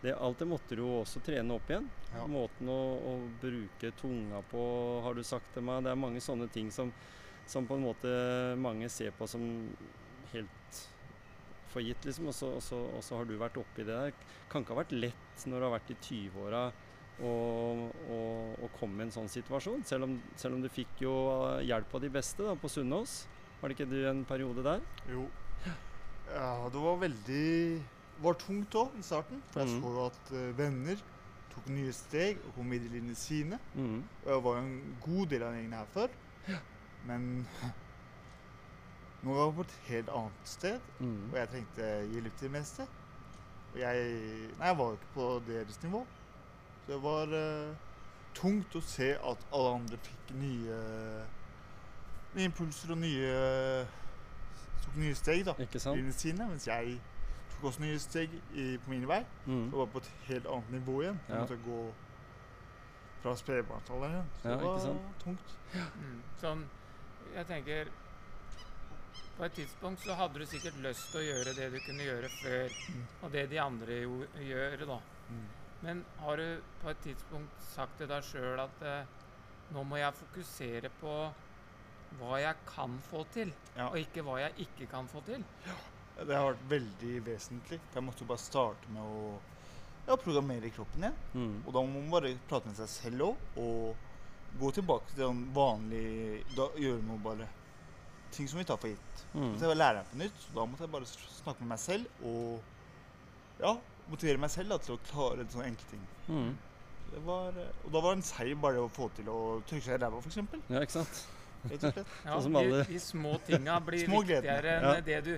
Det, 0.00 0.14
alt 0.14 0.38
det 0.40 0.46
måtte 0.48 0.78
du 0.78 0.80
jo 0.80 1.00
også 1.02 1.20
trene 1.20 1.52
opp 1.58 1.68
igjen. 1.68 1.88
Ja. 2.14 2.22
Måten 2.30 2.70
å, 2.72 2.78
å 3.04 3.10
bruke 3.42 3.90
tunga 3.98 4.38
på, 4.48 4.62
har 5.04 5.18
du 5.18 5.20
sagt 5.26 5.50
til 5.52 5.66
meg. 5.66 5.82
Det 5.84 5.90
er 5.92 5.98
mange 6.00 6.22
sånne 6.24 6.46
ting 6.54 6.70
som, 6.72 6.88
som 7.44 7.66
på 7.68 7.76
en 7.76 7.84
måte 7.84 8.14
mange 8.56 8.88
ser 8.88 9.12
på 9.18 9.28
som 9.28 9.44
helt 10.30 10.80
for 11.72 11.80
gitt, 11.84 12.04
liksom. 12.04 12.28
Og 12.30 12.34
så, 12.36 12.50
og, 12.58 12.62
så, 12.62 12.78
og 12.98 13.02
så 13.06 13.16
har 13.20 13.24
du 13.28 13.36
vært 13.40 13.56
oppi 13.60 13.84
det 13.86 13.94
der. 13.96 14.12
Kan 14.50 14.62
ikke 14.64 14.74
ha 14.76 14.80
vært 14.82 14.92
lett 14.96 15.44
når 15.46 15.58
du 15.62 15.66
har 15.68 15.74
vært 15.78 15.92
i 15.94 15.98
20-åra 16.06 16.64
å, 17.20 18.68
komme 18.78 19.02
i 19.02 19.06
en 19.08 19.12
sånn 19.14 19.28
situasjon. 19.30 19.84
Selv 19.88 20.06
om, 20.08 20.16
selv 20.40 20.56
om 20.56 20.62
du 20.64 20.68
fikk 20.72 21.02
jo 21.04 21.12
hjelp 21.66 21.94
av 21.96 22.04
de 22.04 22.10
beste 22.12 22.44
da, 22.46 22.54
på 22.58 22.70
Sunnaas. 22.72 23.22
Var 23.60 23.68
det 23.68 23.76
ikke 23.76 23.90
du 23.90 23.98
en 24.08 24.22
periode 24.28 24.64
der? 24.64 24.84
Jo. 25.12 25.26
Ja, 26.30 26.68
det 26.70 26.80
var 26.80 27.00
veldig 27.02 27.46
Det 27.80 28.24
var 28.24 28.36
tungt 28.40 28.74
òg 28.76 28.98
i 29.00 29.02
starten. 29.04 29.42
For 29.52 29.60
jeg 29.64 29.68
Mhm. 29.74 29.82
så 29.82 30.06
at 30.06 30.32
uh, 30.32 30.56
venner 30.56 30.96
tok 31.50 31.66
nye 31.72 31.92
steg 31.92 32.38
og 32.46 32.54
kom 32.54 32.70
videre 32.70 33.00
i 33.00 33.14
sine. 33.14 33.58
Mm. 33.74 34.02
Og 34.24 34.28
jeg 34.32 34.42
var 34.44 34.58
en 34.60 34.96
god 35.04 35.26
del 35.32 35.42
av 35.42 35.54
gjengen 35.56 35.72
her 35.72 35.86
før. 35.94 36.08
Men 37.08 37.46
nå 39.22 39.34
var 39.34 39.44
jeg 39.44 39.54
på 39.54 39.60
et 39.60 39.78
helt 39.88 40.08
annet 40.08 40.32
sted, 40.44 40.80
Mm. 41.00 41.30
og 41.32 41.38
jeg 41.38 41.48
trengte 41.48 41.88
hjelp 42.12 42.36
til 42.36 42.46
det 42.48 42.50
meste. 42.50 42.86
Og 43.74 43.78
jeg 43.80 43.96
Nei, 44.58 44.66
jeg 44.66 44.78
var 44.78 44.92
ikke 44.92 45.12
på 45.14 45.42
deres 45.46 45.82
nivå. 45.82 46.06
Så 46.86 46.92
det 46.92 47.02
var 47.02 47.26
uh, 47.26 47.74
tungt 48.34 48.74
å 48.76 48.80
se 48.82 49.10
at 49.14 49.46
alle 49.52 49.74
andre 49.74 49.96
fikk 50.02 50.34
nye 50.34 50.80
Nye 52.34 52.44
impulser 52.44 52.90
og 52.94 52.98
nye 52.98 53.86
Tok 54.84 54.96
nye 54.96 55.14
steg, 55.14 55.44
da. 55.44 55.52
Ikke 55.58 55.78
sant? 55.82 55.98
I 55.98 56.12
sine, 56.12 56.46
mens 56.48 56.66
jeg 56.66 57.00
tok 57.52 57.64
også 57.68 57.82
nye 57.82 57.98
steg 57.98 58.30
i, 58.54 58.78
på 58.78 58.90
min 58.90 59.02
vei. 59.08 59.24
Mm. 59.46 59.66
Og 59.74 59.78
var 59.78 59.86
på 59.92 59.98
et 59.98 60.10
helt 60.30 60.46
annet 60.46 60.70
nivå 60.70 61.00
igjen. 61.02 61.18
Jeg 61.28 61.36
Ja. 61.36 61.40
måtte 61.42 61.58
gå 61.66 61.92
fra 63.22 63.34
spedbarnsalderen 63.36 64.12
igjen. 64.14 64.28
Så 64.42 64.48
Ja, 64.48 64.54
det 64.56 64.62
var 64.64 64.78
tungt. 64.78 65.18
tungt. 65.24 65.58
Mm. 65.74 66.22
Sånn, 66.40 66.64
jeg 67.34 67.46
tenker 67.46 67.84
På 69.40 69.46
et 69.48 69.54
tidspunkt 69.56 70.02
så 70.04 70.12
hadde 70.18 70.36
du 70.42 70.44
sikkert 70.50 70.76
lyst 70.84 71.06
til 71.14 71.22
å 71.22 71.24
gjøre 71.24 71.54
det 71.56 71.68
du 71.72 71.78
kunne 71.80 72.04
gjøre 72.04 72.28
før, 72.34 72.74
Mm. 72.90 73.04
og 73.24 73.30
det 73.32 73.44
de 73.50 73.58
andre 73.62 74.00
jo 74.02 74.18
gjør, 74.36 74.82
da. 74.90 74.98
Mm. 75.30 75.46
Men 75.82 76.02
har 76.20 76.36
du 76.36 76.60
på 76.82 76.90
et 76.90 77.00
tidspunkt 77.06 77.62
sagt 77.74 77.96
til 77.96 78.06
deg 78.10 78.22
sjøl 78.26 78.60
at 78.60 78.82
eh, 78.84 79.06
nå 79.72 79.84
må 79.88 79.96
jeg 79.96 80.12
fokusere 80.18 80.90
på 81.00 81.14
hva 82.18 82.40
jeg 82.42 82.54
kan 82.66 82.98
få 83.08 83.24
til, 83.32 83.52
Ja. 83.76 83.86
og 83.88 83.96
ikke 83.96 84.22
hva 84.26 84.40
jeg 84.42 84.66
ikke 84.66 84.90
kan 84.90 85.08
få 85.08 85.22
til? 85.24 85.42
Ja, 85.66 86.24
Det 86.24 86.36
har 86.36 86.52
vært 86.52 86.68
veldig 86.68 87.24
vesentlig. 87.24 87.80
Jeg 87.94 88.02
måtte 88.04 88.20
jo 88.20 88.26
bare 88.26 88.38
starte 88.44 88.88
med 88.92 89.00
å 89.02 89.38
ja, 90.06 90.16
programmere 90.16 90.70
kroppen 90.70 91.00
igjen. 91.04 91.16
Mm. 91.34 91.62
Og 91.66 91.72
da 91.72 91.80
må 91.80 92.02
man 92.02 92.10
bare 92.10 92.34
prate 92.48 92.66
med 92.66 92.76
seg 92.76 92.88
selv 92.88 93.20
òg, 93.30 93.36
og 93.56 93.96
gå 94.60 94.72
tilbake 94.74 95.14
til 95.14 95.24
den 95.24 95.46
vanlige 95.54 96.44
da, 96.56 96.68
Gjøre 96.76 97.02
noe 97.06 97.18
bare 97.24 97.48
Ting 98.34 98.48
som 98.48 98.58
vi 98.60 98.64
tar 98.68 98.76
for 98.78 98.88
gitt. 98.92 99.22
Mm. 99.34 99.52
Så 99.58 99.64
jeg 99.64 99.70
var 99.72 99.78
læreren 99.80 100.06
på 100.12 100.18
nytt, 100.20 100.36
så 100.44 100.54
da 100.54 100.64
måtte 100.70 100.84
jeg 100.86 100.92
bare 100.92 101.08
snakke 101.10 101.60
med 101.64 101.68
meg 101.72 101.80
selv 101.82 102.26
og 102.26 102.60
ja, 103.60 103.72
motivere 104.10 104.40
meg 104.42 104.50
selv 104.54 104.72
da, 104.74 104.78
til 104.84 104.94
å 104.96 105.00
klare 105.10 105.46
sånne 105.50 105.66
enkle 105.70 105.88
ting. 105.90 106.04
Mm. 106.28 106.50
Det 107.10 107.20
var, 107.26 107.56
eh, 107.58 107.72
og 107.84 107.90
da 107.94 108.00
var 108.04 108.14
det 108.14 108.20
en 108.20 108.28
seier 108.30 108.58
bare 108.62 108.82
å 108.84 108.88
få 108.94 109.08
til 109.16 109.28
å 109.32 109.38
trykke 109.66 109.82
seg 109.88 109.96
i 109.96 110.02
ræva, 110.04 110.20
f.eks. 110.22 110.38
Ja, 110.70 110.82
ikke 110.86 110.96
sant? 111.00 111.22
Rett 111.70 111.82
og 111.84 111.92
slett. 111.96 112.12
Ja, 112.24 112.36
Sånn 112.36 112.44
som 112.46 112.54
de, 112.54 112.60
alle- 112.62 112.84
de 112.88 113.00
små 113.02 113.34
tinga 113.46 113.80
blir 113.84 114.06
Små 114.06 114.22
viktigere 114.22 114.76
enn 114.78 114.86
Ja. 114.88 114.94
det, 115.10 115.18
du, 115.26 115.34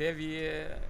det 0.00 0.12
vi 0.18 0.30
eh, 0.48 0.88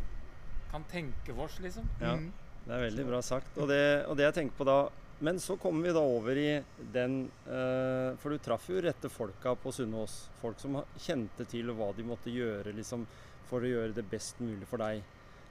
kan 0.71 0.87
tenke 0.89 1.35
oss, 1.37 1.59
liksom. 1.61 1.89
Ja. 2.01 2.15
Mhm. 2.17 2.31
Det 2.63 2.77
er 2.77 2.85
veldig 2.87 3.05
bra 3.09 3.19
sagt. 3.27 3.57
Og 3.59 3.67
det, 3.67 3.83
og 4.07 4.15
det 4.17 4.29
jeg 4.29 4.35
tenker 4.37 4.55
på 4.61 4.65
da 4.69 4.77
Men 5.23 5.41
så 5.41 5.55
kommer 5.57 5.87
vi 5.87 5.95
da 5.95 6.01
over 6.03 6.37
i 6.37 6.63
den 6.93 7.13
eh, 7.47 8.19
For 8.19 8.35
du 8.35 8.41
traff 8.43 8.65
jo 8.67 8.81
rette 8.83 9.07
folka 9.07 9.55
på 9.55 9.71
Sunnaas. 9.71 10.17
Folk 10.41 10.59
som 10.59 10.81
kjente 10.99 11.47
til 11.47 11.71
hva 11.79 11.93
de 11.95 12.03
måtte 12.07 12.33
gjøre 12.35 12.73
liksom, 12.75 13.05
for 13.47 13.63
å 13.63 13.71
gjøre 13.71 13.95
det 13.95 14.03
best 14.11 14.41
mulig 14.43 14.67
for 14.67 14.83
deg. 14.83 15.05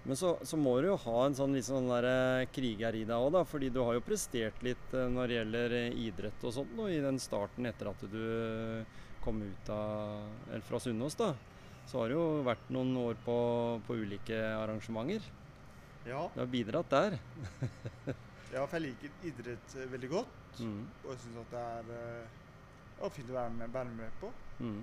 Men 0.04 0.18
så, 0.20 0.34
så 0.44 0.58
må 0.60 0.74
du 0.82 0.90
jo 0.90 0.98
ha 1.06 1.18
en 1.24 1.38
sånn, 1.38 1.56
liksom, 1.56 1.88
sånn 1.88 2.08
eh, 2.10 2.50
kriger 2.52 2.98
i 3.00 3.06
deg 3.06 3.16
òg, 3.16 3.30
da. 3.38 3.46
Fordi 3.48 3.70
du 3.72 3.80
har 3.80 3.96
jo 3.96 4.04
prestert 4.04 4.60
litt 4.66 4.96
eh, 4.98 5.08
når 5.14 5.32
det 5.32 5.38
gjelder 5.38 5.76
idrett 6.04 6.44
og 6.44 6.56
sånt 6.58 6.74
nå, 6.76 6.90
i 6.92 7.00
den 7.06 7.22
starten 7.24 7.70
etter 7.70 7.94
at 7.94 8.04
du 8.12 8.26
kom 9.24 9.40
ut 9.46 9.70
av 9.72 10.50
Eller 10.50 10.66
fra 10.68 10.82
Sunnaas, 10.84 11.16
da. 11.16 11.30
Så 11.88 12.02
har 12.02 12.12
det 12.12 12.18
jo 12.18 12.42
vært 12.44 12.68
noen 12.76 12.92
år 13.06 13.16
på, 13.24 13.38
på 13.88 13.98
ulike 14.04 14.42
arrangementer. 14.58 15.24
Ja. 16.04 16.26
Du 16.36 16.44
har 16.44 16.52
bidratt 16.52 16.92
der. 16.92 17.18
Ja, 18.52 18.66
for 18.66 18.78
jeg 18.78 18.90
liker 18.90 19.28
idrett 19.30 19.76
eh, 19.80 19.92
veldig 19.92 20.10
godt. 20.12 20.40
Mm. 20.60 20.82
Og 21.04 21.12
jeg 21.14 21.20
syns 21.24 21.38
at 21.44 21.54
det 21.54 21.62
er 21.62 21.92
eh, 23.04 23.12
fint 23.16 23.32
å 23.32 23.38
være 23.38 23.54
med, 23.60 23.72
være 23.74 23.94
med 23.96 24.18
på. 24.20 24.32
Mm. 24.60 24.82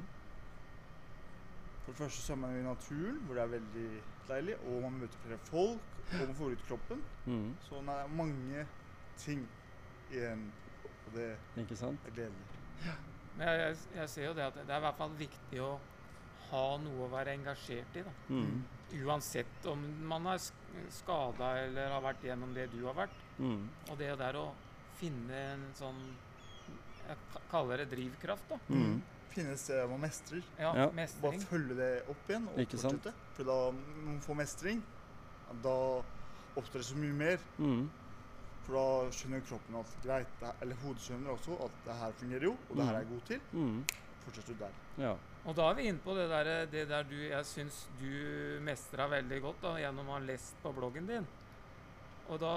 For 1.84 1.92
det 1.92 1.98
første 2.02 2.22
så 2.22 2.32
er 2.34 2.40
man 2.42 2.56
i 2.56 2.62
naturen, 2.64 3.20
hvor 3.26 3.36
det 3.38 3.42
er 3.44 3.52
veldig 3.56 3.88
deilig. 4.28 4.56
Og 4.68 4.80
man 4.86 4.98
møter 5.02 5.22
flere 5.24 5.38
folk, 5.50 5.92
og 6.12 6.24
man 6.24 6.34
får 6.40 6.56
ut 6.56 6.64
kroppen. 6.68 7.04
Mm. 7.26 7.50
Så 7.68 7.82
det 7.84 7.98
er 7.98 8.16
mange 8.22 8.66
ting 9.20 9.44
igjen. 10.12 10.48
Og 11.06 11.14
det 11.14 11.28
Ikke 11.56 11.76
sant? 11.76 12.00
er 12.06 12.16
gledelig. 12.16 12.48
Men 13.38 13.48
jeg, 13.48 13.60
jeg, 13.60 13.76
jeg 13.94 14.10
ser 14.10 14.26
jo 14.26 14.34
det 14.36 14.44
at 14.48 14.58
det 14.58 14.74
er 14.74 14.80
i 14.82 14.86
hvert 14.88 14.98
fall 14.98 15.14
viktig 15.16 15.62
å 15.64 15.70
ha 16.48 16.64
noe 16.82 17.04
å 17.06 17.10
være 17.12 17.36
engasjert 17.36 17.96
i. 18.00 18.04
da. 18.06 18.12
Mm. 18.32 18.62
Uansett 19.04 19.68
om 19.68 19.84
man 20.08 20.26
er 20.32 20.40
skada 20.94 21.52
eller 21.64 21.92
har 21.94 22.02
vært 22.04 22.24
gjennom 22.28 22.54
det 22.54 22.66
du 22.72 22.80
har 22.86 22.96
vært. 22.96 23.20
Mm. 23.38 23.68
Og 23.90 23.98
det 24.00 24.10
der 24.18 24.38
å 24.40 24.48
finne 24.98 25.44
en 25.54 25.68
sånn 25.78 26.00
Jeg 27.08 27.16
kaller 27.48 27.80
det 27.80 27.86
drivkraft, 27.94 28.50
da. 28.50 28.58
Mm. 28.68 28.98
Finne 29.32 29.52
et 29.54 29.60
sted 29.62 29.88
man 29.88 30.02
mestrer. 30.02 30.42
Ja, 30.58 30.74
Ja. 30.76 30.88
Bare 31.22 31.38
følge 31.40 31.76
det 31.78 31.92
opp 32.10 32.28
igjen 32.28 32.48
og 32.52 32.58
Ikke 32.60 32.80
sant? 32.80 33.06
For 33.36 33.48
da 33.48 33.70
man 34.04 34.18
får 34.20 34.36
mestring, 34.36 34.82
da 35.62 36.02
oppstår 36.58 36.82
det 36.82 36.88
så 36.90 36.98
mye 37.00 37.16
mer. 37.16 37.38
Mm. 37.56 37.88
For 38.66 38.76
da 38.76 39.10
skjønner 39.16 39.40
kroppen 39.48 39.78
at 39.80 39.94
greit, 40.04 40.44
eller 40.60 40.76
hodet 40.82 41.00
skjønner 41.06 41.32
også 41.32 41.56
at 41.64 41.80
det 41.86 41.96
her 42.02 42.12
fungerer 42.20 42.44
jo, 42.50 42.56
og 42.68 42.76
det 42.76 42.84
her 42.84 42.94
er 42.98 43.04
jeg 43.06 43.10
god 43.14 43.24
til. 43.30 43.40
Mm. 43.52 43.78
Fortsetter 44.26 44.52
du 44.52 44.64
der. 44.66 44.74
Ja. 45.00 45.14
Og 45.48 45.56
da 45.56 45.70
er 45.70 45.78
vi 45.78 45.86
inne 45.88 46.02
på 46.04 46.12
det 46.16 46.26
der, 46.28 46.48
det 46.68 46.88
der 46.90 47.06
du 47.08 47.16
Jeg 47.16 47.44
syns 47.48 47.86
du 48.00 48.10
mestra 48.66 49.06
veldig 49.08 49.38
godt 49.40 49.62
da, 49.64 49.70
gjennom 49.80 50.10
å 50.10 50.18
ha 50.18 50.24
lest 50.26 50.58
på 50.60 50.72
bloggen 50.76 51.08
din. 51.08 51.28
Og 52.28 52.40
da 52.42 52.52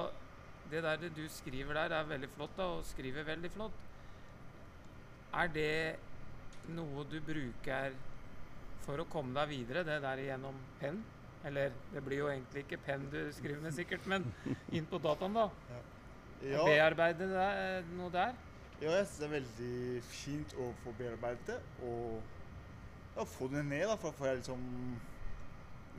Det 0.72 0.82
der 0.84 1.08
du 1.16 1.24
skriver 1.30 1.74
der, 1.76 1.96
er 1.98 2.08
veldig 2.08 2.30
flott, 2.36 2.52
da, 2.56 2.68
og 2.78 2.86
skriver 2.88 3.26
veldig 3.28 3.50
flott. 3.52 3.80
Er 5.36 5.48
det 5.52 5.96
noe 6.72 7.04
du 7.12 7.18
bruker 7.24 7.96
for 8.86 9.02
å 9.02 9.08
komme 9.12 9.34
deg 9.36 9.50
videre, 9.50 9.84
det 9.84 9.98
der 10.04 10.22
gjennom 10.24 10.60
penn? 10.80 11.02
Eller 11.44 11.74
det 11.92 12.04
blir 12.06 12.22
jo 12.22 12.30
egentlig 12.32 12.64
ikke 12.64 12.80
penn 12.86 13.08
du 13.12 13.20
skriver 13.36 13.60
med, 13.66 13.76
sikkert, 13.76 14.08
men 14.08 14.28
inn 14.78 14.88
på 14.88 15.00
dataen, 15.04 15.36
da. 15.36 15.48
Ja, 16.46 16.64
Bearbeide 16.64 17.28
det, 17.34 17.50
noe 17.98 18.12
der. 18.14 18.38
ja 18.82 18.96
jeg 18.96 19.08
syns 19.10 19.18
det 19.20 19.28
er 19.28 19.34
veldig 19.36 20.04
fint 20.10 20.56
å 20.58 20.72
få 20.84 20.94
bearbeidet 20.98 21.52
det, 21.52 21.60
og 21.84 22.22
ja, 23.18 23.26
du 23.26 23.52
det 23.52 23.66
ned, 23.68 23.86
da, 23.90 23.96
for 24.00 24.12
da 24.12 24.18
får 24.18 24.28
jeg 24.32 24.38
liksom 24.42 24.66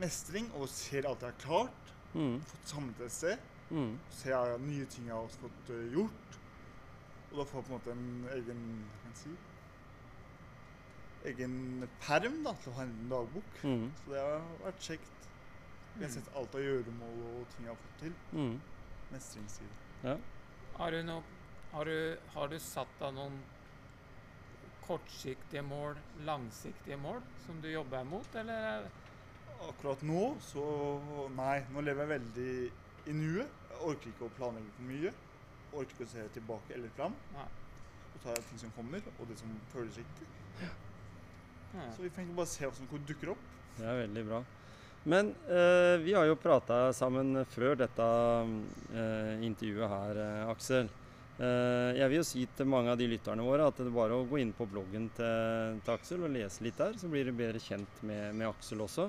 mestring 0.01 0.47
og 0.57 0.67
ser 0.71 1.05
alt 1.07 1.21
jeg 1.21 1.31
har 1.35 1.41
klart. 1.43 1.91
Mm. 2.13 2.39
Fått 2.45 2.71
samlet 2.75 3.01
et 3.07 3.11
sted. 3.15 3.49
Mm. 3.73 3.93
ser 4.13 4.33
jeg 4.35 4.59
nye 4.61 4.85
ting 4.91 5.05
jeg 5.07 5.15
har 5.15 5.23
også 5.25 5.39
fått 5.47 5.69
eh, 5.73 5.85
gjort. 5.95 6.35
Og 7.31 7.39
da 7.39 7.45
får 7.49 7.59
jeg 7.59 7.65
på 7.65 7.71
en 7.71 7.77
måte 7.77 7.93
en 7.95 8.27
egen 8.35 8.63
hva 8.83 8.99
kan 9.01 9.13
jeg 9.13 9.21
si, 9.23 9.35
egen 11.31 11.87
perm 12.03 12.41
da, 12.45 12.51
til 12.61 12.73
å 12.73 12.75
ha 12.77 12.83
en 12.85 12.95
dagbok. 13.11 13.55
Mm. 13.63 13.85
Så 14.01 14.11
det 14.11 14.21
har 14.25 14.43
vært 14.65 14.83
kjekt. 14.89 15.09
Jeg 15.93 16.01
har 16.01 16.09
Mm. 16.09 16.13
sett 16.17 16.29
alt 16.35 16.55
av 16.57 16.61
gjøremål 16.65 17.17
og 17.29 17.49
ting 17.53 17.65
jeg 17.67 17.69
har 17.69 17.81
fått 17.81 17.99
til. 18.01 18.13
Mm. 18.33 18.55
Mestringsside. 19.11 19.75
Ja. 20.03 20.15
Har 20.77 20.91
du, 20.91 21.11
har, 21.71 21.89
har 22.33 22.47
du 22.49 22.55
satt 22.59 22.93
deg 22.99 23.13
noen 23.13 23.35
kortsiktige 24.87 25.63
mål, 25.65 25.97
langsiktige 26.27 26.97
mål, 26.99 27.21
som 27.45 27.59
du 27.63 27.69
jobber 27.71 28.03
mot, 28.07 28.35
eller? 28.35 28.87
Akkurat 29.63 30.01
nå 30.03 30.23
så 30.43 30.63
Nei, 31.37 31.61
nå 31.71 31.83
lever 31.85 32.03
jeg 32.03 32.11
veldig 32.13 32.55
i 33.11 33.15
nuet. 33.15 33.59
Jeg 33.69 33.83
orker 33.89 34.11
ikke 34.11 34.27
å 34.27 34.33
planlegge 34.37 34.73
for 34.77 34.87
mye. 34.89 35.11
Jeg 35.11 35.77
orker 35.79 35.95
ikke 35.95 36.07
å 36.07 36.13
se 36.13 36.25
tilbake 36.37 36.75
eller 36.77 36.91
fram. 36.97 37.15
Nei. 37.35 37.47
Og 38.13 38.25
ta 38.25 38.35
ting 38.49 38.59
som 38.61 38.73
kommer, 38.75 39.05
og 39.17 39.29
det 39.29 39.37
som 39.39 39.53
føles 39.73 40.01
riktig. 40.01 40.27
Ja. 41.73 41.87
Så 41.95 42.03
vi 42.03 42.11
får 42.13 42.35
bare 42.37 42.51
se 42.51 42.67
hva 42.67 42.75
som 42.77 43.07
dukker 43.07 43.33
opp. 43.33 43.47
Det 43.79 43.87
er 43.89 44.03
veldig 44.03 44.25
bra. 44.27 44.43
Men 45.09 45.33
eh, 45.51 45.97
vi 45.99 46.13
har 46.15 46.27
jo 46.29 46.39
prata 46.39 46.93
sammen 46.95 47.41
før 47.51 47.75
dette 47.81 48.05
eh, 48.93 49.41
intervjuet 49.43 49.89
her, 49.91 50.21
eh, 50.23 50.51
Aksel. 50.53 50.91
Eh, 51.41 51.91
jeg 51.97 52.11
vil 52.11 52.19
jo 52.19 52.25
si 52.27 52.43
til 52.53 52.67
mange 52.69 52.91
av 52.93 52.99
de 52.99 53.07
lytterne 53.09 53.45
våre 53.45 53.65
at 53.65 53.79
det 53.79 53.87
er 53.87 53.95
bare 53.95 54.19
å 54.19 54.25
gå 54.29 54.37
inn 54.41 54.51
på 54.53 54.67
bloggen 54.69 55.07
til, 55.17 55.79
til 55.81 55.93
Aksel 55.95 56.25
og 56.27 56.33
lese 56.35 56.65
litt 56.65 56.77
der, 56.77 56.93
så 56.99 57.09
blir 57.09 57.25
du 57.25 57.33
bedre 57.33 57.61
kjent 57.61 58.03
med, 58.05 58.35
med 58.37 58.51
Aksel 58.51 58.83
også. 58.85 59.07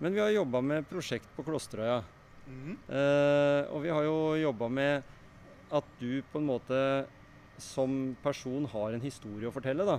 Men 0.00 0.14
vi 0.14 0.22
har 0.22 0.32
jobba 0.32 0.62
med 0.64 0.88
prosjekt 0.88 1.28
på 1.36 1.44
Klosterøya. 1.44 2.00
Mhm. 2.48 2.76
Eh, 2.88 3.62
og 3.74 3.82
vi 3.84 3.92
har 3.92 4.06
jo 4.06 4.18
jobba 4.40 4.68
med 4.72 5.14
at 5.76 5.96
du 6.00 6.22
på 6.32 6.40
en 6.40 6.48
måte 6.48 6.80
som 7.60 8.16
person 8.22 8.64
har 8.72 8.94
en 8.94 9.04
historie 9.04 9.50
å 9.50 9.52
fortelle, 9.52 9.84
da. 9.84 9.98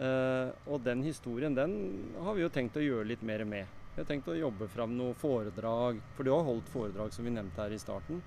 Eh, 0.00 0.50
og 0.68 0.82
den 0.84 1.04
historien, 1.06 1.54
den 1.56 1.76
har 2.20 2.36
vi 2.36 2.44
jo 2.44 2.52
tenkt 2.52 2.76
å 2.76 2.84
gjøre 2.84 3.08
litt 3.08 3.22
mer 3.24 3.46
med. 3.48 3.78
Vi 3.94 4.02
har 4.02 4.08
tenkt 4.08 4.28
å 4.28 4.36
jobbe 4.36 4.68
fram 4.70 4.92
noe 4.98 5.16
foredrag, 5.18 5.98
for 6.16 6.26
du 6.26 6.34
har 6.34 6.44
holdt 6.46 6.68
foredrag 6.72 7.14
som 7.14 7.24
vi 7.26 7.32
nevnte 7.34 7.62
her 7.62 7.72
i 7.74 7.80
starten. 7.80 8.20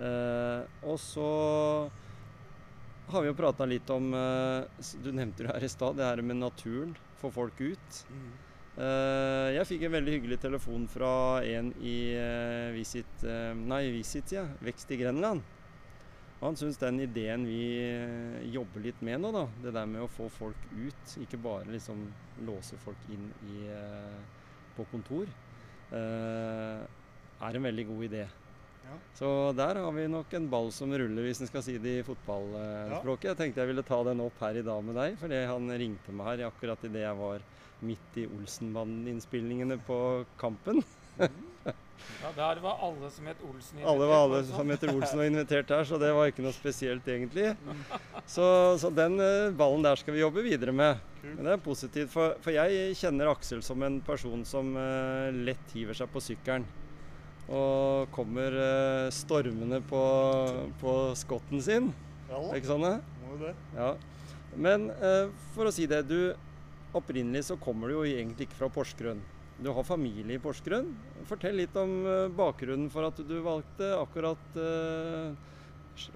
Eh, 0.00 0.62
og 0.86 1.00
så 1.02 1.30
har 3.10 3.22
vi 3.22 3.30
jo 3.30 3.36
prata 3.38 3.66
litt 3.68 3.90
om 3.90 4.12
eh, 4.14 4.86
Du 5.04 5.10
nevnte 5.12 5.44
det 5.44 5.52
her 5.54 5.66
i 5.66 5.70
stad, 5.70 5.98
det 5.98 6.06
her 6.06 6.22
med 6.22 6.40
naturen. 6.40 6.94
Få 7.20 7.30
folk 7.34 7.60
ut. 7.60 8.00
Mhm. 8.10 8.30
Eh, 8.80 9.48
jeg 9.56 9.66
fikk 9.68 9.82
en 9.84 9.92
veldig 9.96 10.12
hyggelig 10.14 10.38
telefon 10.40 10.86
fra 10.88 11.12
en 11.44 11.72
i 11.84 11.96
eh, 12.16 12.70
Visit 12.72 13.24
Nei, 13.58 13.82
Visit, 13.92 14.32
ja. 14.32 14.46
Vekst 14.64 14.94
i 14.94 15.00
Grenland. 15.02 15.42
Han 16.40 16.56
syns 16.56 16.78
den 16.80 17.02
ideen 17.04 17.42
vi 17.44 17.60
jobber 18.54 18.80
litt 18.80 19.02
med 19.04 19.20
nå, 19.20 19.28
da, 19.34 19.42
det 19.60 19.74
der 19.76 19.90
med 19.90 20.06
å 20.06 20.08
få 20.08 20.30
folk 20.32 20.62
ut, 20.72 21.16
ikke 21.20 21.36
bare 21.36 21.68
liksom 21.68 22.06
låse 22.46 22.78
folk 22.80 23.02
inn 23.12 23.26
i, 23.50 23.66
på 24.72 24.86
kontor, 24.88 25.28
er 25.92 27.58
en 27.58 27.68
veldig 27.68 27.84
god 27.90 28.06
idé. 28.06 28.22
Ja. 28.86 28.96
Så 29.14 29.30
der 29.56 29.80
har 29.82 29.92
vi 29.92 30.06
nok 30.10 30.32
en 30.34 30.48
ball 30.50 30.70
som 30.74 30.92
ruller, 30.92 31.26
hvis 31.26 31.42
en 31.42 31.50
skal 31.50 31.64
si 31.66 31.76
det 31.82 31.96
i 32.00 32.06
fotballspråket. 32.06 33.30
Jeg 33.30 33.40
tenkte 33.40 33.62
jeg 33.62 33.72
ville 33.72 33.86
ta 33.86 34.00
den 34.08 34.24
opp 34.24 34.40
her 34.42 34.58
i 34.58 34.66
dag 34.66 34.84
med 34.86 34.98
deg, 34.98 35.18
fordi 35.20 35.44
han 35.52 35.72
ringte 35.84 36.16
meg 36.16 36.32
her 36.32 36.46
akkurat 36.48 36.88
idet 36.88 37.04
jeg 37.04 37.20
var 37.20 37.44
midt 37.86 38.18
i 38.20 38.26
Olsenbanden-innspillingene 38.28 39.80
på 39.86 40.00
Kampen. 40.40 40.82
Ja, 42.22 42.30
der 42.36 42.60
var 42.60 42.78
alle 42.84 43.10
som 43.12 43.26
het 43.28 43.40
Olsen 43.44 43.78
invitert, 43.78 43.90
alle 43.92 44.06
var 44.08 44.30
det 44.32 44.40
sånn? 44.48 44.56
som 44.56 44.70
heter 44.72 44.92
Olsen 44.94 45.20
og 45.20 45.28
invitert 45.28 45.72
her, 45.72 45.86
så 45.88 45.98
det 46.00 46.10
var 46.16 46.30
ikke 46.30 46.44
noe 46.44 46.56
spesielt 46.56 47.08
egentlig. 47.08 47.50
Så, 48.24 48.44
så 48.80 48.90
den 48.94 49.20
eh, 49.20 49.52
ballen 49.56 49.84
der 49.84 50.00
skal 50.00 50.16
vi 50.16 50.22
jobbe 50.22 50.44
videre 50.44 50.72
med. 50.76 51.00
Men 51.22 51.44
det 51.44 51.54
er 51.56 51.64
positivt, 51.64 52.12
for, 52.12 52.36
for 52.44 52.56
jeg 52.56 52.96
kjenner 53.00 53.32
Aksel 53.32 53.60
som 53.64 53.82
en 53.84 54.00
person 54.04 54.44
som 54.48 54.72
uh, 54.76 55.28
lett 55.44 55.76
hiver 55.76 55.96
seg 55.96 56.08
på 56.12 56.22
sykkelen. 56.24 56.64
Og 57.48 58.10
kommer 58.14 58.54
eh, 58.54 59.08
stormende 59.14 59.80
på, 59.90 60.02
på 60.80 60.94
skotten 61.18 61.62
sin. 61.64 61.90
Ja 62.30 62.38
da, 62.38 62.54
Ikke 62.58 62.70
sant? 62.70 62.84
det? 62.86 63.24
må 63.24 63.34
jo 63.34 63.40
det. 63.48 63.54
Ja. 63.74 63.90
Men 64.60 64.88
eh, 64.94 65.28
for 65.54 65.66
å 65.70 65.74
si 65.74 65.86
det, 65.90 66.04
du 66.10 66.32
opprinnelig 66.94 67.44
så 67.48 67.56
kommer 67.62 67.90
du 67.90 67.96
jo 68.00 68.06
egentlig 68.06 68.48
ikke 68.48 68.58
fra 68.64 68.68
Porsgrunn. 68.74 69.20
Du 69.60 69.68
har 69.76 69.84
familie 69.84 70.38
i 70.38 70.42
Porsgrunn. 70.42 70.92
Fortell 71.28 71.58
litt 71.60 71.74
om 71.78 71.98
eh, 72.06 72.26
bakgrunnen 72.38 72.90
for 72.90 73.06
at 73.10 73.18
du 73.28 73.36
valgte 73.44 73.90
akkurat 73.98 74.56
eh, 74.58 75.34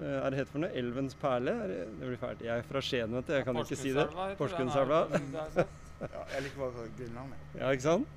Er 0.01 0.31
det 0.33 0.39
het 0.39 0.49
for 0.51 0.63
noe? 0.63 0.71
Elvens 0.73 1.13
perle? 1.19 1.51
Er 1.65 1.71
det, 1.71 1.81
det 1.99 2.09
blir 2.13 2.21
fælt. 2.21 2.41
Jeg 2.47 2.63
er 2.63 2.67
fra 2.67 2.81
Skien, 2.83 3.11
vet 3.19 3.27
du. 3.27 3.33
Jeg 3.37 3.45
kan 3.47 3.59
ikke 3.61 3.77
si 3.79 3.91
det. 3.95 4.07
Porsgrunnselva 4.39 5.03
er- 5.11 5.67
Ja, 5.95 6.23
jeg 6.33 6.41
liker 6.43 6.59
bare 6.59 6.85
Grønland, 6.97 7.35
jeg. 7.35 7.59
Ja, 7.61 7.69
ikke 7.71 7.85
sant? 7.85 8.15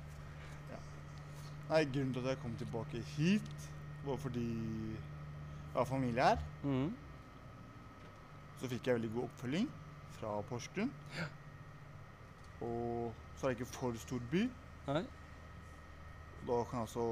Nei, 1.69 1.83
grunnen 1.85 2.13
til 2.13 2.23
at 2.23 2.31
jeg 2.33 2.41
kom 2.41 2.55
tilbake 2.57 3.01
hit, 3.15 3.69
var 4.05 4.17
fordi 4.17 4.45
jeg 4.89 5.75
har 5.75 5.85
familie 5.85 6.23
her. 6.23 6.37
Mhm. 6.63 6.95
Så 8.59 8.67
fikk 8.67 8.87
jeg 8.87 8.95
veldig 8.95 9.11
god 9.13 9.23
oppfølging 9.23 9.69
fra 10.17 10.41
Porsgrunn. 10.49 10.91
Ja. 11.17 11.27
Og 12.65 13.13
så 13.37 13.47
er 13.47 13.53
det 13.53 13.59
ikke 13.59 13.71
for 13.71 13.93
stor 13.97 14.19
by. 14.31 14.49
Nei? 14.87 15.03
Da 16.47 16.63
kan 16.63 16.79
jeg 16.79 16.87
også 16.87 17.05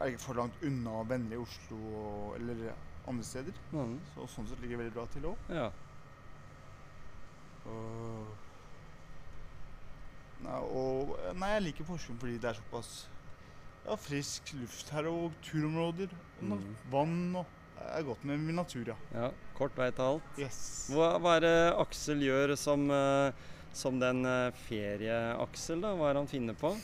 er 0.00 0.04
det 0.04 0.12
ikke 0.14 0.22
for 0.22 0.34
langt 0.34 0.62
unna 0.64 1.02
venner 1.04 1.36
i 1.36 1.40
Oslo 1.42 1.76
og, 1.76 2.36
eller 2.40 2.72
andre 3.08 3.24
steder. 3.24 3.52
Mhm. 3.72 3.98
Så 4.14 4.26
sånn 4.26 4.48
sett 4.48 4.60
ligger 4.60 4.78
det 4.78 4.84
veldig 4.84 4.94
bra 4.96 5.06
til 5.12 5.26
òg. 5.28 5.36
Ja. 5.52 5.70
Nei, 10.40 10.58
og 10.72 11.16
nei, 11.36 11.50
jeg 11.52 11.62
liker 11.66 11.84
Porsgrunn 11.84 12.18
fordi 12.20 12.38
det 12.40 12.48
er 12.48 12.56
såpass 12.56 13.08
ja, 13.86 13.96
frisk 13.96 14.52
luft 14.60 14.90
her 14.94 15.06
og 15.10 15.32
turområder. 15.42 16.08
Og 16.42 16.44
Mhm. 16.58 16.76
vann 16.90 17.36
og 17.36 17.46
Det 17.80 17.86
er 17.96 18.02
godt 18.04 18.24
med 18.28 18.38
natur, 18.54 18.84
ja. 18.86 18.94
ja. 19.14 19.30
Kort 19.56 19.72
vei 19.76 19.90
til 19.90 20.02
alt. 20.04 20.22
Yes. 20.38 20.90
Hva, 20.92 21.14
hva 21.18 21.36
er 21.36 21.40
det 21.40 21.74
Aksel 21.80 22.20
gjør 22.20 22.52
som, 22.60 22.90
eh, 22.92 23.32
som 23.72 23.98
den 23.98 24.20
eh, 24.28 24.50
ferie-Aksel, 24.68 25.80
da? 25.80 25.94
Hva 25.96 26.10
er 26.10 26.12
det 26.12 26.20
han 26.20 26.28
finner 26.28 26.54
på? 26.60 26.74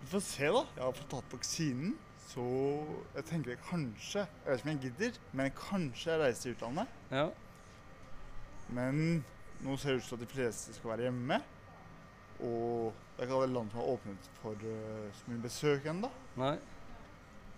Vi 0.00 0.06
får 0.12 0.22
se, 0.22 0.46
da. 0.46 0.62
Jeg 0.76 0.84
har 0.84 0.92
fått 0.92 1.10
tatt 1.10 1.32
vaksinen, 1.34 1.96
Så 2.30 2.44
jeg 3.16 3.24
tenker 3.26 3.56
kanskje 3.66 4.20
Jeg 4.46 4.46
vet 4.46 4.60
ikke 4.60 4.68
om 4.70 4.70
jeg 4.70 4.80
gidder, 4.92 5.18
men 5.32 5.50
kanskje 5.50 6.06
jeg 6.12 6.20
reiser 6.20 6.42
til 6.42 6.54
utlandet. 6.54 6.86
Ja. 7.10 7.24
Men 8.70 9.24
nå 9.64 9.74
ser 9.76 9.96
det 9.96 10.04
ut 10.04 10.06
til 10.06 10.14
at 10.14 10.20
de 10.20 10.26
fleste 10.30 10.74
skal 10.76 10.90
være 10.92 11.08
hjemme. 11.08 11.40
Og 12.46 12.92
det 13.14 13.24
er 13.24 13.28
ikke 13.28 13.38
alle 13.40 13.54
land 13.54 13.72
som 13.72 13.80
har 13.82 13.92
åpnet 13.94 14.28
for 14.40 14.66
uh, 14.66 15.08
så 15.16 15.30
mye 15.30 15.42
besøk 15.44 15.88
ennå. 15.92 16.10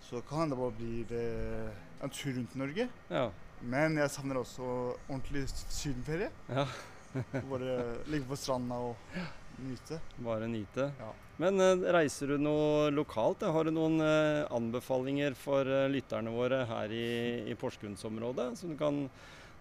Så 0.03 0.23
kan 0.29 0.43
hende 0.43 0.57
det 0.57 0.63
bare 0.63 0.79
blir 0.79 1.13
uh, 1.15 1.83
en 2.03 2.13
tur 2.13 2.33
rundt 2.37 2.57
Norge. 2.59 2.89
Ja. 3.11 3.27
Men 3.63 4.01
jeg 4.01 4.11
savner 4.11 4.41
også 4.41 4.65
ordentlig 5.09 5.47
sydenferie. 5.53 6.33
ja. 6.51 6.67
Bare 7.51 7.75
ligge 8.09 8.25
på 8.25 8.37
stranda 8.41 8.79
og 8.81 9.19
nyte. 9.61 9.99
Bare 10.25 10.47
nyte. 10.49 10.87
Ja. 10.97 11.11
Men 11.43 11.61
uh, 11.61 11.85
reiser 11.93 12.33
du 12.33 12.41
noe 12.41 12.89
lokalt? 12.95 13.45
Har 13.45 13.69
du 13.69 13.75
noen 13.75 14.01
uh, 14.01 14.49
anbefalinger 14.55 15.37
for 15.39 15.69
uh, 15.69 15.91
lytterne 15.93 16.33
våre 16.33 16.63
her 16.71 16.97
i, 16.97 17.07
i 17.53 17.57
Porsgrunnsområdet? 17.61 18.49
Så 18.59 18.73
du 18.73 18.77
kan 18.81 19.05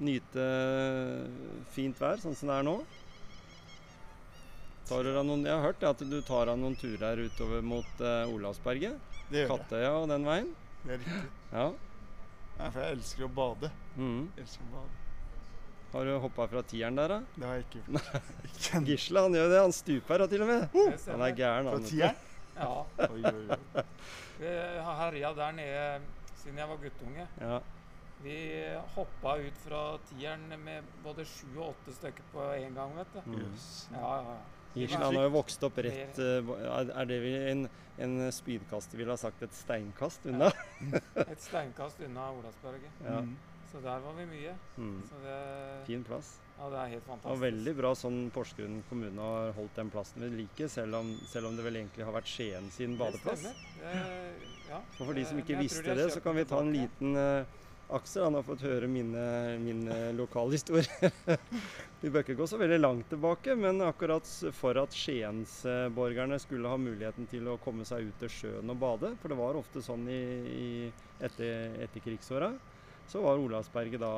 nyte 0.01 0.41
eh, 0.41 1.25
fint 1.75 1.97
vær, 2.01 2.19
sånn 2.21 2.35
som 2.37 2.49
det 2.51 2.57
er 2.57 2.65
nå? 2.65 2.75
Tar 4.91 5.05
du 5.07 5.13
deg 5.15 5.23
noen, 5.23 5.45
jeg 5.47 5.55
har 5.55 5.61
hørt 5.63 5.83
at 5.87 6.01
du 6.03 6.17
tar 6.27 6.49
deg 6.49 6.57
noen 6.59 6.73
turer 6.75 7.19
utover 7.23 7.61
mot 7.63 8.01
uh, 8.03 8.27
Olavsberget. 8.27 8.97
Det 9.31 9.45
gjør. 9.45 9.53
Kattøya 9.53 9.93
og 10.01 10.09
den 10.11 10.27
veien. 10.27 10.49
Det 10.81 10.97
er 10.97 10.99
riktig. 10.99 11.29
Ja. 11.53 11.67
Ja, 12.57 12.65
for 12.65 12.79
jeg 12.83 12.97
elsker 12.97 13.27
å 13.29 13.29
bade. 13.37 13.69
Mm. 13.95 14.25
Elsker 14.43 14.67
å 14.67 14.73
bade. 14.73 14.99
Har 15.93 16.09
du 16.09 16.11
hoppa 16.25 16.49
fra 16.51 16.65
tieren 16.67 16.99
der, 16.99 17.15
da? 17.15 17.21
Det 17.37 17.47
har 17.47 17.61
jeg 17.61 17.69
ikke 17.69 17.85
gjort. 17.85 18.85
Gisle 18.91 19.25
han 19.29 19.39
gjør 19.39 19.49
det. 19.53 19.63
Han 19.63 19.77
stuper 19.79 20.25
da, 20.25 20.29
til 20.35 20.43
og 20.43 20.51
med. 20.51 20.77
Han 21.07 21.25
er 21.29 21.39
gæren. 21.39 21.71
Fra 21.71 21.81
tieren? 21.87 22.21
Ja. 22.59 22.71
Oi, 23.07 23.23
oi, 23.31 23.41
oi. 23.55 23.87
Vi 24.43 24.55
har 24.83 25.03
herja 25.05 25.35
der 25.39 25.59
nede 25.63 25.89
siden 26.35 26.59
jeg 26.59 26.75
var 26.75 26.83
guttunge. 26.83 27.31
Ja. 27.39 27.65
Vi 28.21 28.39
hoppa 28.99 29.39
ut 29.39 29.63
fra 29.63 29.85
tieren 30.11 30.49
med 30.67 30.95
både 31.01 31.23
sju 31.23 31.47
og 31.55 31.69
åtte 31.77 31.95
stykker 31.95 32.27
på 32.35 32.49
en 32.59 32.75
gang, 32.75 32.97
vet 32.99 33.15
du. 33.15 33.29
Mm. 33.31 33.53
Ja, 33.95 34.17
ja, 34.19 34.41
ja. 34.41 34.41
Gisle 34.73 35.03
han 35.03 35.17
har 35.19 35.27
jo 35.27 35.33
vokst 35.35 35.63
opp 35.67 35.77
rett 35.83 36.19
eh, 36.23 36.51
Er 36.95 37.07
det 37.09 37.19
en, 37.51 37.65
en 37.99 38.17
spydkaster 38.31 38.99
ville 39.01 39.11
ha 39.11 39.19
sagt 39.19 39.43
et 39.43 39.55
steinkast 39.55 40.27
unna? 40.31 40.51
Et 41.27 41.41
steinkast 41.43 41.99
unna 42.07 42.29
Olavsberget. 42.37 43.01
Ja. 43.05 43.19
Mm. 43.25 43.33
Så 43.71 43.79
der 43.79 43.99
var 44.03 44.15
vi 44.17 44.25
mye. 44.27 44.53
Mm. 44.77 44.95
Så 45.07 45.19
det, 45.23 45.35
Fin 45.87 46.01
plass. 46.03 46.33
ja, 46.57 46.69
det 46.69 46.79
er 46.79 46.89
helt 46.95 47.05
fantastisk. 47.07 47.31
Og 47.31 47.43
veldig 47.45 47.73
bra 47.77 47.91
sånn 47.95 48.17
Porsgrunn 48.35 48.81
kommune 48.89 49.27
har 49.27 49.53
holdt 49.55 49.79
den 49.79 49.91
plassen 49.93 50.25
ved 50.25 50.35
like, 50.35 50.67
selv 50.71 50.99
om, 50.99 51.13
selv 51.31 51.47
om 51.47 51.55
det 51.55 51.63
vel 51.67 51.79
egentlig 51.79 52.07
har 52.07 52.15
vært 52.15 52.31
Skien 52.31 52.67
sin 52.75 52.97
badeplass. 52.99 53.45
Det 53.47 53.53
stemmer. 53.55 53.77
Det, 53.79 54.59
ja. 54.71 54.81
Og 54.97 55.05
for 55.05 55.15
de 55.15 55.23
som 55.27 55.39
Eh, 55.39 55.45
ikke 55.45 55.61
visste 55.63 55.95
det, 55.95 56.09
så 56.11 56.23
kan 56.23 56.35
vi 56.35 56.45
ta 56.51 56.59
en 56.59 56.73
liten 56.75 57.15
eh, 57.15 57.59
Aksel 57.91 58.23
han 58.23 58.37
har 58.37 58.45
fått 58.47 58.63
høre 58.63 58.87
mine, 58.87 59.21
mine 59.59 59.95
lokalhistorie. 60.15 61.11
vi 62.01 62.09
bør 62.11 62.23
ikke 62.23 62.37
gå 62.39 62.47
så 62.47 62.59
veldig 62.61 62.79
langt 62.79 63.09
tilbake, 63.11 63.55
men 63.59 63.83
akkurat 63.83 64.27
for 64.55 64.79
at 64.79 64.95
skiensborgerne 64.95 66.39
skulle 66.39 66.71
ha 66.71 66.79
muligheten 66.79 67.27
til 67.31 67.49
å 67.51 67.57
komme 67.61 67.87
seg 67.87 68.07
ut 68.07 68.21
til 68.23 68.31
sjøen 68.31 68.71
og 68.71 68.79
bade, 68.79 69.11
for 69.19 69.33
det 69.33 69.39
var 69.41 69.59
ofte 69.59 69.83
sånn 69.83 70.05
i, 70.07 70.21
i 70.51 70.69
etter, 71.19 71.75
etterkrigsåra, 71.83 72.53
så 73.11 73.23
var 73.25 73.41
Olavsberget 73.43 73.99
da 73.99 74.13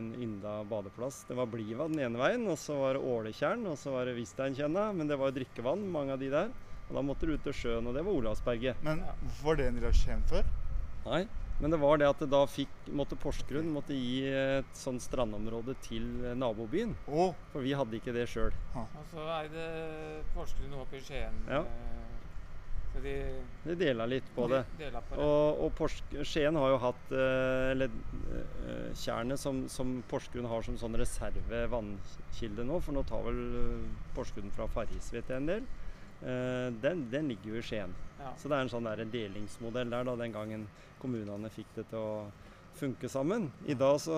en 0.00 0.10
ynda 0.18 0.56
badeplass. 0.66 1.20
Det 1.28 1.36
var 1.38 1.50
Bliva 1.52 1.86
den 1.92 2.02
ene 2.02 2.18
veien, 2.18 2.48
og 2.50 2.58
så 2.58 2.74
var 2.80 2.98
det 2.98 3.04
Åletjern, 3.06 3.62
og 3.70 3.78
så 3.78 3.94
var 3.94 4.10
det 4.10 4.16
Visteinkjenna, 4.18 4.88
men 4.98 5.06
det 5.06 5.20
var 5.20 5.30
jo 5.30 5.38
drikkevann, 5.38 5.86
mange 5.94 6.16
av 6.16 6.18
de 6.22 6.32
der. 6.32 6.50
Og 6.88 6.98
da 6.98 7.04
måtte 7.06 7.28
du 7.28 7.36
ut 7.36 7.46
til 7.46 7.54
sjøen, 7.54 7.86
og 7.86 7.94
det 7.94 8.02
var 8.02 8.18
Olavsberget. 8.18 8.82
Men 8.82 9.04
var 9.44 9.60
det 9.60 9.70
en 9.70 9.78
del 9.78 9.86
av 9.92 9.94
Skien 9.94 10.26
før? 10.26 10.50
Nei, 11.06 11.22
men 11.62 11.70
det 11.70 11.78
var 11.78 12.00
det 12.02 12.08
at 12.10 12.18
det 12.18 12.26
da 12.32 12.42
fikk, 12.50 12.72
måtte 12.90 13.14
Porsgrunn 13.22 13.68
måtte 13.70 13.94
gi 13.94 14.26
et 14.28 14.72
sånt 14.74 15.02
strandområde 15.04 15.76
til 15.86 16.08
eh, 16.26 16.34
nabobyen. 16.34 16.96
Oh. 17.06 17.32
For 17.52 17.62
vi 17.62 17.72
hadde 17.78 17.96
ikke 18.00 18.12
det 18.16 18.26
sjøl. 18.32 18.50
Og 18.74 19.04
så 19.14 19.26
eide 19.38 19.66
Porsgrunn 20.34 20.74
oppe 20.82 20.98
i 20.98 21.04
Skien. 21.06 21.38
Ja. 21.46 21.62
eh, 21.62 21.98
Så 22.92 23.00
de 23.00 23.12
de 23.64 23.74
dela 23.78 24.04
litt 24.10 24.26
på 24.36 24.48
det. 24.50 24.64
de 24.76 24.84
dela 24.84 25.00
på 25.06 25.14
det. 25.16 25.22
Og, 25.24 25.62
og 25.64 25.70
Porsk 25.78 26.10
Skien 26.28 26.58
har 26.60 26.74
jo 26.74 26.80
hatt 26.82 27.12
eh, 27.14 27.70
Eller 27.72 27.94
Tjernet 28.98 29.40
som, 29.40 29.62
som 29.72 29.94
Porsgrunn 30.10 30.48
har 30.50 30.66
som 30.66 30.76
sånn 30.76 30.98
reserve 31.00 31.62
vannkilde 31.72 32.66
nå, 32.68 32.80
for 32.84 32.92
nå 32.98 33.06
tar 33.08 33.22
vel 33.24 33.40
Porsgrunn 34.16 34.52
fra 34.52 34.66
Farris, 34.74 35.08
vet 35.14 35.30
jeg 35.30 35.40
en 35.40 35.48
del. 35.48 35.64
Eh, 36.22 36.68
den, 36.82 37.06
den 37.10 37.28
ligger 37.32 37.54
jo 37.54 37.60
i 37.60 37.62
Skien. 37.66 37.94
Ja. 38.20 38.32
Så 38.38 38.48
det 38.48 38.56
er 38.58 38.66
en 38.66 38.70
sånn 38.72 38.86
der 38.86 39.02
delingsmodell 39.10 39.90
der, 39.90 40.04
da, 40.06 40.16
den 40.20 40.32
gangen 40.34 40.68
kommunene 41.02 41.50
fikk 41.50 41.72
det 41.74 41.88
til 41.90 41.98
å 41.98 42.12
funke 42.78 43.08
sammen. 43.10 43.48
I 43.66 43.74
dag 43.74 43.98
så 44.00 44.14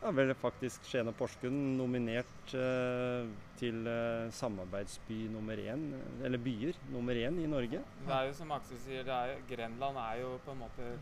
er 0.00 0.14
vel 0.14 0.30
faktisk 0.38 0.84
Skien 0.88 1.10
og 1.10 1.16
Porsgrunn 1.18 1.76
nominert 1.76 2.54
eh, 2.56 3.28
til 3.58 3.82
eh, 3.90 4.28
samarbeidsby 4.32 5.24
nummer 5.34 5.58
én, 5.58 5.88
eller 6.24 6.38
byer 6.40 6.78
nummer 6.94 7.18
én 7.18 7.40
i 7.42 7.48
Norge. 7.50 7.80
Det 8.06 8.14
er 8.14 8.28
jo 8.30 8.36
som 8.38 8.52
Aksel 8.56 8.78
sier, 8.84 9.02
det 9.04 9.16
er, 9.16 9.40
Grenland 9.50 9.98
er 10.00 10.20
jo 10.24 10.36
på 10.46 10.54
en 10.56 10.62
måte 10.64 10.92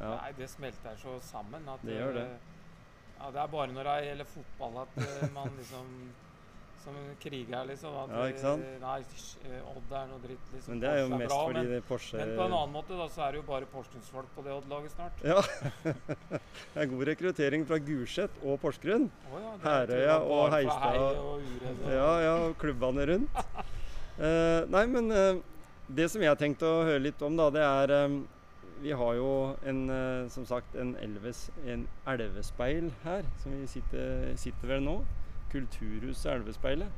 Ja. 0.00 0.14
Nei, 0.16 0.30
det 0.38 0.46
smelter 0.48 0.94
så 0.96 1.18
sammen 1.22 1.66
at 1.68 1.82
Det 1.84 1.96
gjør 1.98 2.14
det. 2.18 2.26
eh, 2.26 2.56
Ja, 3.20 3.30
det 3.30 3.40
er 3.42 3.50
bare 3.52 3.72
når 3.72 3.84
det 3.84 3.96
gjelder 4.08 4.28
fotball 4.34 4.78
at 4.82 5.00
eh, 5.06 5.26
man 5.34 5.50
liksom 5.60 5.90
Som 6.80 6.94
kriger, 7.20 7.64
liksom. 7.68 7.92
At, 8.00 8.08
Ja, 8.14 8.22
ikke 8.30 8.40
sant? 8.40 8.62
eh, 8.64 8.76
Nei, 8.80 9.00
eh, 9.44 9.66
Odd 9.68 9.90
er 9.92 10.06
noe 10.08 10.20
dritt, 10.22 10.46
liksom. 10.54 10.70
Men 10.72 10.80
det 10.80 10.88
er 10.88 10.98
jo 11.00 11.08
Porsche 11.10 11.18
mest 11.18 11.32
bra, 11.34 11.40
fordi 11.50 11.64
det 11.68 11.80
Porsche 11.84 12.16
men 12.20 12.30
på 12.38 12.44
en 12.46 12.54
annen 12.56 12.72
måte 12.72 12.96
da, 12.96 13.08
så 13.12 13.20
er 13.26 13.32
det 13.34 13.40
jo 13.40 13.44
bare 13.50 13.68
Porsgrunnsfolk 13.74 14.30
på 14.36 14.44
det 14.46 14.54
Odd-laget 14.54 14.94
snart. 14.94 15.20
Ja. 15.24 15.42
det 16.72 16.80
er 16.80 16.90
god 16.94 17.04
rekruttering 17.10 17.66
fra 17.68 17.78
Gulset 17.84 18.40
og 18.42 18.56
Porsgrunn. 18.64 19.10
Oh, 19.28 19.36
ja, 19.44 19.52
Herøya 19.66 20.16
og 20.24 20.50
Heistad. 20.56 20.88
Hei 20.88 20.98
og 21.04 21.44
Ured 21.52 21.86
Ja, 21.92 22.10
ja, 22.24 22.34
klubbene 22.64 23.06
rundt. 23.12 23.44
uh, 24.16 24.64
nei, 24.74 24.84
men 24.96 25.12
uh, 25.12 25.44
det 25.92 26.08
som 26.10 26.24
jeg 26.24 26.40
tenkte 26.40 26.64
å 26.64 26.84
høre 26.88 27.04
litt 27.10 27.20
om, 27.26 27.36
da, 27.36 27.50
det 27.52 27.66
er 27.66 27.96
um, 28.06 28.20
Vi 28.80 28.96
har 28.96 29.14
jo 29.18 29.30
en, 29.68 29.80
som 30.32 30.46
sagt, 30.48 30.72
en, 30.80 30.94
elves, 30.96 31.50
en 31.68 31.82
elvespeil 32.08 32.86
her, 33.04 33.26
som 33.42 33.52
vi 33.52 33.66
sitter, 33.68 34.30
sitter 34.40 34.70
ved 34.70 34.86
nå. 34.86 35.02
Kulturhuset 35.52 36.32
Elvespeilet. 36.34 36.90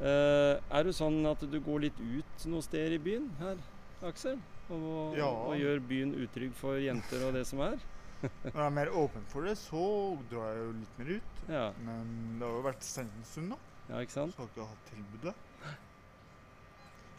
Eh, 0.00 0.58
er 0.74 0.82
det 0.88 0.94
sånn 0.96 1.20
at 1.30 1.40
du 1.50 1.60
går 1.62 1.84
litt 1.86 2.00
ut 2.00 2.46
noe 2.50 2.62
sted 2.66 2.92
i 2.96 2.98
byen 2.98 3.28
her, 3.38 3.56
Aksel? 4.02 4.38
Og, 4.70 5.14
Ja. 5.16 5.28
og 5.28 5.54
gjør 5.60 5.80
byen 5.86 6.14
utrygg 6.24 6.52
for 6.54 6.76
jenter 6.80 7.26
og 7.28 7.34
det 7.34 7.46
som 7.46 7.60
er? 7.60 7.76
Når 8.24 8.54
jeg 8.54 8.64
er 8.66 8.70
mer 8.70 8.88
åpen 8.96 9.24
for 9.28 9.42
det, 9.44 9.56
så 9.60 10.16
drar 10.30 10.54
jeg 10.54 10.64
jo 10.64 10.72
litt 10.80 10.98
mer 10.98 11.10
ut. 11.14 11.40
Ja, 11.52 11.72
Men 11.84 12.38
det 12.38 12.46
har 12.48 12.54
jo 12.56 12.62
vært 12.64 12.82
stengt 12.82 13.12
en 13.18 13.24
stund, 13.28 13.50
da. 13.50 13.56
ja 13.90 14.00
ikke 14.00 14.12
sant? 14.16 14.34
Så 14.34 14.38
har 14.40 14.48
ikke 14.48 14.66
hatt 14.66 14.86
tilbudet. 14.90 15.34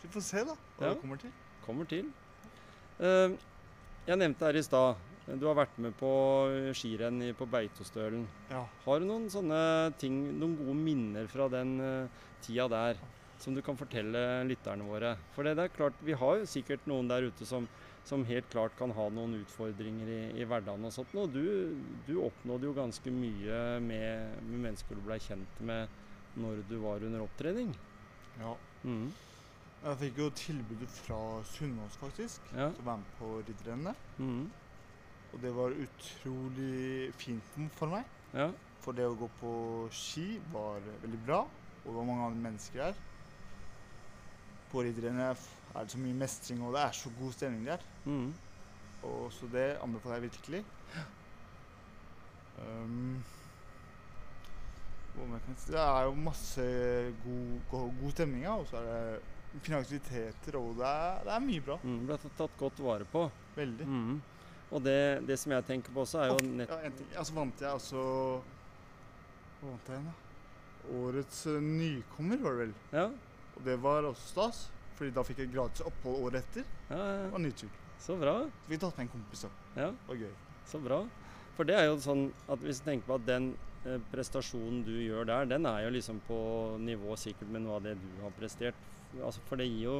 Så 0.02 0.08
vi 0.08 0.14
får 0.16 0.22
se, 0.26 0.44
da, 0.46 0.56
hva 0.78 0.88
Ja. 0.88 0.94
det 0.94 1.02
kommer 1.02 1.18
til. 1.22 1.32
Kommer 1.66 1.86
til. 1.88 2.06
Uh, 3.00 3.38
jeg 4.08 4.18
nevnte 4.18 4.40
her 4.46 4.56
i 4.58 4.62
stad 4.64 4.96
du 5.26 5.46
har 5.50 5.56
vært 5.58 5.78
med 5.82 5.96
på 5.98 6.10
skirenn 6.78 7.22
på 7.38 7.48
Beitostølen. 7.50 8.28
Ja. 8.52 8.64
Har 8.86 9.00
du 9.02 9.08
noen 9.10 9.26
sånne 9.34 9.60
ting, 10.02 10.20
noen 10.38 10.54
gode 10.60 10.76
minner 10.78 11.28
fra 11.32 11.48
den 11.50 11.80
eh, 11.82 12.24
tida 12.46 12.68
der 12.70 13.00
som 13.42 13.56
du 13.58 13.62
kan 13.66 13.78
fortelle 13.80 14.22
lytterne 14.48 14.86
våre? 14.86 15.16
For 15.34 15.44
det, 15.48 15.56
er 15.58 15.74
klart, 15.74 15.98
vi 16.06 16.14
har 16.14 16.38
jo 16.44 16.46
sikkert 16.50 16.86
noen 16.88 17.10
der 17.10 17.26
ute 17.26 17.46
som, 17.50 17.66
som 18.06 18.24
helt 18.30 18.48
klart 18.54 18.78
kan 18.78 18.94
ha 18.94 19.08
noen 19.10 19.34
utfordringer 19.42 20.08
i, 20.14 20.22
i 20.42 20.46
hverdagen 20.46 20.86
og 20.86 20.94
sånt. 20.94 21.16
Og 21.18 21.34
du, 21.34 21.74
du 22.06 22.20
oppnådde 22.22 22.70
jo 22.70 22.76
ganske 22.78 23.10
mye 23.14 23.60
med, 23.82 24.38
med 24.46 24.60
mennesker 24.70 24.96
du 24.96 25.02
ble 25.10 25.18
kjent 25.26 25.62
med 25.66 25.90
når 26.38 26.62
du 26.70 26.78
var 26.84 27.02
under 27.08 27.26
opptrening. 27.26 27.74
ja. 28.42 28.54
Mm. 28.86 29.08
Jeg 29.86 29.98
fikk 30.00 30.18
jo 30.18 30.26
tilbudet 30.34 30.88
fra 30.90 31.18
Sunnaas, 31.46 31.94
faktisk, 32.02 32.42
Ja. 32.58 32.72
til 32.74 32.82
å 32.82 32.86
være 32.88 33.02
med 33.04 33.10
på 33.20 33.28
ridderrennet. 33.46 34.00
Mhm. 34.18 34.46
Og 35.36 35.41
det 35.43 35.52
var 35.56 35.76
utrolig 35.76 37.12
fint 37.19 37.76
for 37.76 37.91
meg. 37.91 38.08
ja. 38.34 38.52
For 38.86 38.93
det 38.93 39.08
å 39.10 39.15
gå 39.17 39.26
på 39.39 39.52
ski 39.98 40.36
var 40.54 40.84
veldig 41.02 41.19
bra, 41.26 41.39
og 41.41 41.86
det 41.88 41.93
var 41.95 42.06
mange 42.06 42.26
andre 42.28 42.43
mennesker 42.43 42.84
der. 42.84 43.00
På 44.69 44.84
ridderne 44.86 45.32
er 45.32 45.39
det 45.80 45.93
så 45.95 46.02
mye 46.04 46.17
mestring, 46.19 46.62
og 46.62 46.76
det 46.76 46.84
er 46.84 46.93
så 46.93 47.10
god 47.17 47.34
stemning 47.34 47.65
der. 47.65 47.86
Mm. 48.06 48.28
Og 49.10 49.34
så 49.34 49.50
det 49.50 49.63
anbefaler 49.82 50.19
jeg 50.19 50.28
virkelig. 50.28 50.62
Um, 52.62 53.24
det 55.65 55.82
er 55.82 56.06
jo 56.06 56.13
masse 56.19 56.62
god, 57.26 57.58
god, 57.71 57.89
god 58.04 58.12
stemning, 58.12 58.45
ja, 58.45 58.54
og 58.54 58.69
så 58.69 58.78
er 58.84 58.86
det 58.86 59.63
fine 59.65 59.82
aktiviteter, 59.82 60.60
og 60.60 60.78
det 60.78 60.88
er, 60.93 61.19
det 61.26 61.36
er 61.36 61.43
mye 61.50 61.65
bra. 61.65 61.82
Mm, 61.82 62.00
ble 62.06 62.21
tatt 62.38 62.58
godt 62.60 62.86
vare 62.86 63.10
på. 63.10 63.26
Veldig. 63.58 63.89
Mm. 63.89 64.15
Og 64.76 64.84
det, 64.84 64.98
det 65.28 65.38
som 65.40 65.54
jeg 65.56 65.64
tenker 65.70 65.94
på 65.96 66.04
også, 66.04 66.20
er 66.26 66.32
jo 66.34 66.38
Og- 66.42 66.48
nett... 66.60 66.70
Ja, 66.74 66.80
en 66.90 66.96
ting. 67.00 67.08
Altså 67.16 67.32
så 67.32 67.38
vant 67.40 67.62
jeg 67.64 67.70
altså 67.72 68.02
Hva 69.62 69.70
vant 69.72 69.90
jeg 69.90 69.96
igjen, 69.96 70.08
da? 70.12 70.22
Årets 71.00 71.40
eh, 71.50 71.62
nykommer, 71.66 72.42
var 72.44 72.58
det 72.60 72.66
vel. 72.66 72.74
Ja, 72.94 73.06
Og 73.56 73.62
det 73.66 73.78
var 73.82 74.06
også 74.12 74.28
stas, 74.34 74.60
fordi 75.00 75.14
da 75.16 75.24
fikk 75.26 75.40
jeg 75.42 75.54
gratis 75.56 75.82
opphold 75.88 76.26
året 76.28 76.42
etter. 76.44 76.66
ja, 76.92 76.98
ja. 77.22 77.30
Og 77.32 77.40
ny 77.42 77.52
tur. 77.58 77.72
Så 78.06 78.18
bra. 78.20 78.34
Så 78.44 78.70
vi 78.70 78.78
tatt 78.78 78.98
med 79.00 79.08
en 79.08 79.14
kompis, 79.16 79.46
òg. 79.48 79.56
Ja, 79.80 79.88
Det 79.96 80.10
var 80.12 80.20
gøy. 80.26 80.34
så 80.68 80.82
bra. 80.84 81.00
For 81.56 81.64
det 81.64 81.76
er 81.80 81.86
jo 81.88 81.96
sånn 82.04 82.26
at 82.52 82.60
hvis 82.60 82.82
du 82.84 82.90
tenker 82.90 83.08
på 83.08 83.16
at 83.16 83.26
den 83.26 83.48
eh, 83.88 83.98
prestasjonen 84.12 84.84
du 84.86 84.92
gjør 85.00 85.26
der, 85.32 85.46
den 85.56 85.66
er 85.66 85.86
jo 85.88 85.94
liksom 85.96 86.20
på 86.28 86.38
nivå 86.84 87.16
sikkert 87.18 87.48
med 87.50 87.64
noe 87.64 87.78
av 87.80 87.84
det 87.88 87.96
du 88.02 88.22
har 88.22 88.36
prestert. 88.38 88.76
Altså, 89.24 89.40
for 89.48 89.56
det 89.58 89.70
gir 89.72 89.86
jo 89.88 89.96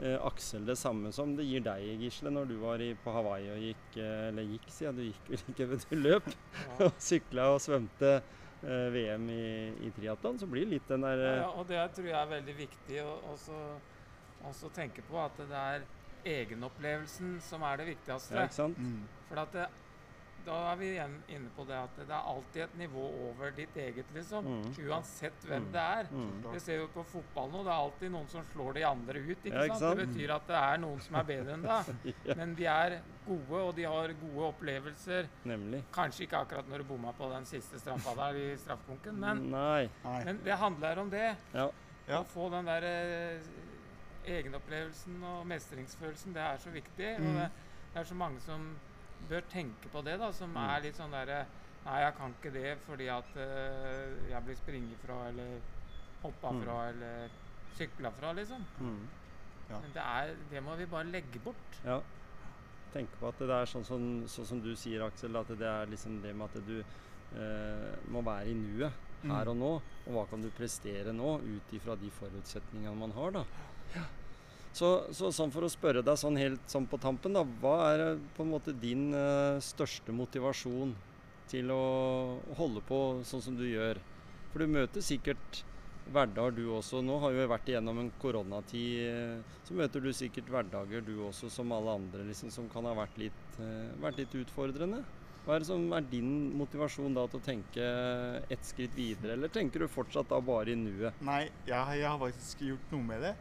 Aksel 0.00 0.64
det 0.66 0.76
samme 0.80 1.12
som 1.14 1.34
det 1.36 1.44
gir 1.46 1.62
deg, 1.62 1.84
Gisle, 2.00 2.32
når 2.34 2.48
du 2.50 2.54
var 2.62 2.82
i, 2.82 2.92
på 2.98 3.12
Hawaii 3.14 3.50
og 3.52 3.60
gikk 3.62 3.98
eh, 4.00 4.28
Eller 4.30 4.48
gikk, 4.54 4.68
siden 4.72 4.98
du 4.98 5.04
gikk 5.04 5.28
vel 5.30 5.42
ikke, 5.52 5.66
men 5.70 5.82
du 5.84 5.96
løp 6.00 6.30
Ja. 6.32 6.76
og 6.86 7.00
sykla 7.02 7.48
og 7.54 7.60
svømte 7.62 8.12
eh, 8.18 8.86
VM 8.94 9.28
i, 9.30 9.46
i 9.86 9.92
triatlon. 9.96 10.40
Så 10.40 10.48
blir 10.50 10.66
det 10.66 10.78
litt 10.78 10.90
den 10.90 11.06
der 11.06 11.22
eh, 11.22 11.40
Ja, 11.42 11.50
og 11.50 11.68
det 11.70 11.82
tror 11.96 12.08
jeg 12.08 12.18
er 12.18 12.30
veldig 12.32 12.56
viktig 12.58 13.02
å 13.04 13.16
også, 13.34 13.58
også 14.50 14.72
tenke 14.74 15.04
på. 15.06 15.20
At 15.22 15.38
det 15.38 15.62
er 15.62 15.86
egenopplevelsen 16.32 17.38
som 17.42 17.64
er 17.66 17.82
det 17.82 17.92
viktigste. 17.92 18.36
Ja, 18.36 18.46
ikke 18.46 18.58
sant? 18.58 18.78
Mm. 18.78 19.06
For 19.28 19.42
at 19.42 19.56
det, 19.56 19.68
da 20.46 20.72
er 20.72 20.76
vi 20.80 20.86
igjen 20.94 21.12
inne 21.28 21.50
på 21.56 21.64
det 21.68 21.76
at 21.78 21.96
det 21.98 22.10
er 22.10 22.28
alltid 22.32 22.62
et 22.64 22.74
nivå 22.78 23.02
over 23.28 23.50
ditt 23.56 23.76
eget, 23.76 24.06
liksom. 24.14 24.44
Mm. 24.44 24.70
Uansett 24.88 25.44
hvem 25.48 25.62
Mm. 25.66 25.72
det 25.72 25.80
er. 25.82 26.08
Mm. 26.10 26.52
Vi 26.52 26.58
ser 26.60 26.76
jo 26.80 26.86
på 26.94 27.04
fotball 27.04 27.50
nå, 27.52 27.62
det 27.64 27.72
er 27.72 27.82
alltid 27.86 28.10
noen 28.12 28.28
som 28.28 28.44
slår 28.52 28.74
de 28.74 28.82
andre 28.84 29.18
ut. 29.20 29.38
ikke, 29.44 29.54
Ja, 29.54 29.62
ikke 29.64 29.78
sant? 29.78 29.98
Det 29.98 30.08
betyr 30.08 30.34
at 30.34 30.46
det 30.46 30.56
er 30.56 30.78
noen 30.78 31.00
som 31.00 31.16
er 31.16 31.24
bedre 31.24 31.52
enn 31.54 31.62
deg. 31.62 32.14
Ja, 32.26 32.34
Men 32.36 32.54
de 32.54 32.66
er 32.66 32.98
gode, 33.26 33.62
og 33.62 33.74
de 33.76 33.82
har 33.84 34.14
gode 34.22 34.46
opplevelser. 34.52 35.28
nemlig. 35.44 35.84
Kanskje 35.92 36.22
ikke 36.26 36.36
akkurat 36.42 36.68
når 36.68 36.78
du 36.78 36.84
bomma 36.84 37.12
på 37.12 37.30
den 37.32 37.44
siste 37.44 37.78
straffa 37.78 38.14
der 38.16 38.34
i 38.40 38.56
straffekonken, 38.56 39.18
men, 39.20 39.50
men 39.50 40.40
det 40.44 40.58
handler 40.58 40.98
om 40.98 41.10
det. 41.10 41.36
Ja. 41.54 41.68
Ja. 42.08 42.18
Å 42.20 42.24
få 42.26 42.50
den 42.50 42.66
der 42.66 42.82
eh, 42.82 43.40
egenopplevelsen 44.26 45.22
og 45.24 45.46
mestringsfølelsen, 45.46 46.34
det 46.34 46.42
er 46.42 46.56
så 46.58 46.70
viktig. 46.70 47.14
Og 47.16 47.20
Mm. 47.22 47.34
det, 47.38 47.50
det 47.94 48.00
er 48.00 48.04
så 48.04 48.14
mange 48.14 48.40
som 48.40 48.76
bør 49.28 49.40
tenke 49.50 49.88
på 49.92 50.02
det, 50.04 50.18
da, 50.18 50.30
som 50.32 50.50
Mm. 50.54 50.68
er 50.68 50.80
litt 50.82 50.96
sånn 50.96 51.10
derre 51.10 51.46
Nei, 51.84 51.98
jeg 52.00 52.14
kan 52.14 52.30
ikke 52.38 52.52
det 52.52 52.78
fordi 52.86 53.08
at 53.10 53.24
uh, 53.36 54.30
jeg 54.30 54.42
blir 54.44 54.54
springet 54.54 54.98
fra, 55.04 55.16
eller 55.28 55.58
hoppa 56.22 56.52
Mm. 56.52 56.62
fra, 56.62 56.76
eller 56.88 57.28
sykla 57.74 58.10
fra, 58.12 58.32
liksom. 58.32 58.64
Mm. 58.80 59.08
Ja. 59.68 59.80
Men 59.80 59.90
det, 59.92 60.02
er, 60.02 60.34
det 60.50 60.62
må 60.62 60.76
vi 60.76 60.86
bare 60.86 61.04
legge 61.10 61.40
bort. 61.42 61.80
Ja. 61.84 62.00
Tenke 62.94 63.18
på 63.18 63.26
at 63.28 63.38
det 63.38 63.50
er 63.50 63.64
sånn, 63.66 63.84
som- 63.84 64.22
sånn 64.28 64.46
som 64.46 64.60
du 64.62 64.76
sier, 64.76 65.02
Aksel, 65.02 65.34
at 65.36 65.48
det 65.48 65.60
er 65.66 65.86
liksom 65.86 66.22
det 66.22 66.36
med 66.36 66.54
at 66.54 66.66
du 66.66 66.84
uh, 67.34 67.96
må 68.12 68.22
være 68.22 68.46
i 68.46 68.54
nuet 68.54 68.92
her 69.24 69.44
Mm. 69.44 69.48
og 69.48 69.56
nå. 69.56 69.82
Og 70.06 70.12
hva 70.14 70.28
kan 70.30 70.40
du 70.40 70.50
prestere 70.50 71.12
nå, 71.12 71.40
ut 71.40 71.72
ifra 71.72 71.96
de 71.98 72.10
forutsetningene 72.10 72.94
man 72.96 73.10
har, 73.10 73.30
da. 73.32 73.44
Så, 74.72 74.88
så 75.12 75.28
sånn 75.36 75.52
for 75.52 75.66
å 75.66 75.72
spørre 75.72 76.00
deg 76.04 76.16
sånn 76.16 76.38
helt 76.40 76.62
sånn 76.70 76.86
på 76.88 76.96
tampen, 77.00 77.34
da. 77.36 77.42
Hva 77.60 77.74
er 77.92 78.04
på 78.36 78.44
en 78.44 78.52
måte 78.54 78.72
din 78.72 79.10
uh, 79.12 79.60
største 79.60 80.14
motivasjon 80.16 80.94
til 81.52 81.68
å 81.74 81.82
holde 82.56 82.80
på 82.88 83.02
sånn 83.28 83.44
som 83.44 83.58
du 83.58 83.66
gjør? 83.68 84.00
For 84.52 84.64
du 84.64 84.72
møter 84.72 85.04
sikkert 85.04 85.62
hverdager 86.12 86.56
du 86.56 86.64
også. 86.74 87.02
Nå 87.04 87.18
har 87.22 87.36
jo 87.36 87.44
vært 87.52 87.68
igjennom 87.68 88.00
en 88.02 88.10
koronatid. 88.20 89.04
eh, 89.06 89.58
Så 89.68 89.76
møter 89.78 90.02
du 90.02 90.10
sikkert 90.12 90.48
hverdager 90.50 91.04
du 91.06 91.12
også, 91.28 91.48
som 91.52 91.70
alle 91.72 91.94
andre, 92.00 92.24
liksom, 92.26 92.50
som 92.50 92.66
kan 92.72 92.88
ha 92.88 92.96
vært 92.96 93.20
litt, 93.20 93.44
uh, 93.60 93.92
vært 94.02 94.18
litt 94.24 94.34
utfordrende. 94.40 95.04
Hva 95.44 95.56
er 95.58 95.64
som 95.66 95.84
er 95.92 96.04
din 96.10 96.52
motivasjon 96.56 97.14
da 97.16 97.24
til 97.30 97.40
å 97.40 97.44
tenke 97.44 97.86
ett 98.50 98.66
skritt 98.66 98.92
videre, 98.94 99.34
eller 99.36 99.50
tenker 99.50 99.82
du 99.82 99.88
fortsatt 99.90 100.28
da 100.30 100.38
bare 100.40 100.72
i 100.74 100.78
nuet? 100.78 101.16
Nei, 101.20 101.44
jeg, 101.66 101.98
jeg 101.98 102.06
har 102.08 102.20
faktisk 102.20 102.62
gjort 102.66 102.92
noe 102.94 103.08
med 103.08 103.26
det. 103.26 103.32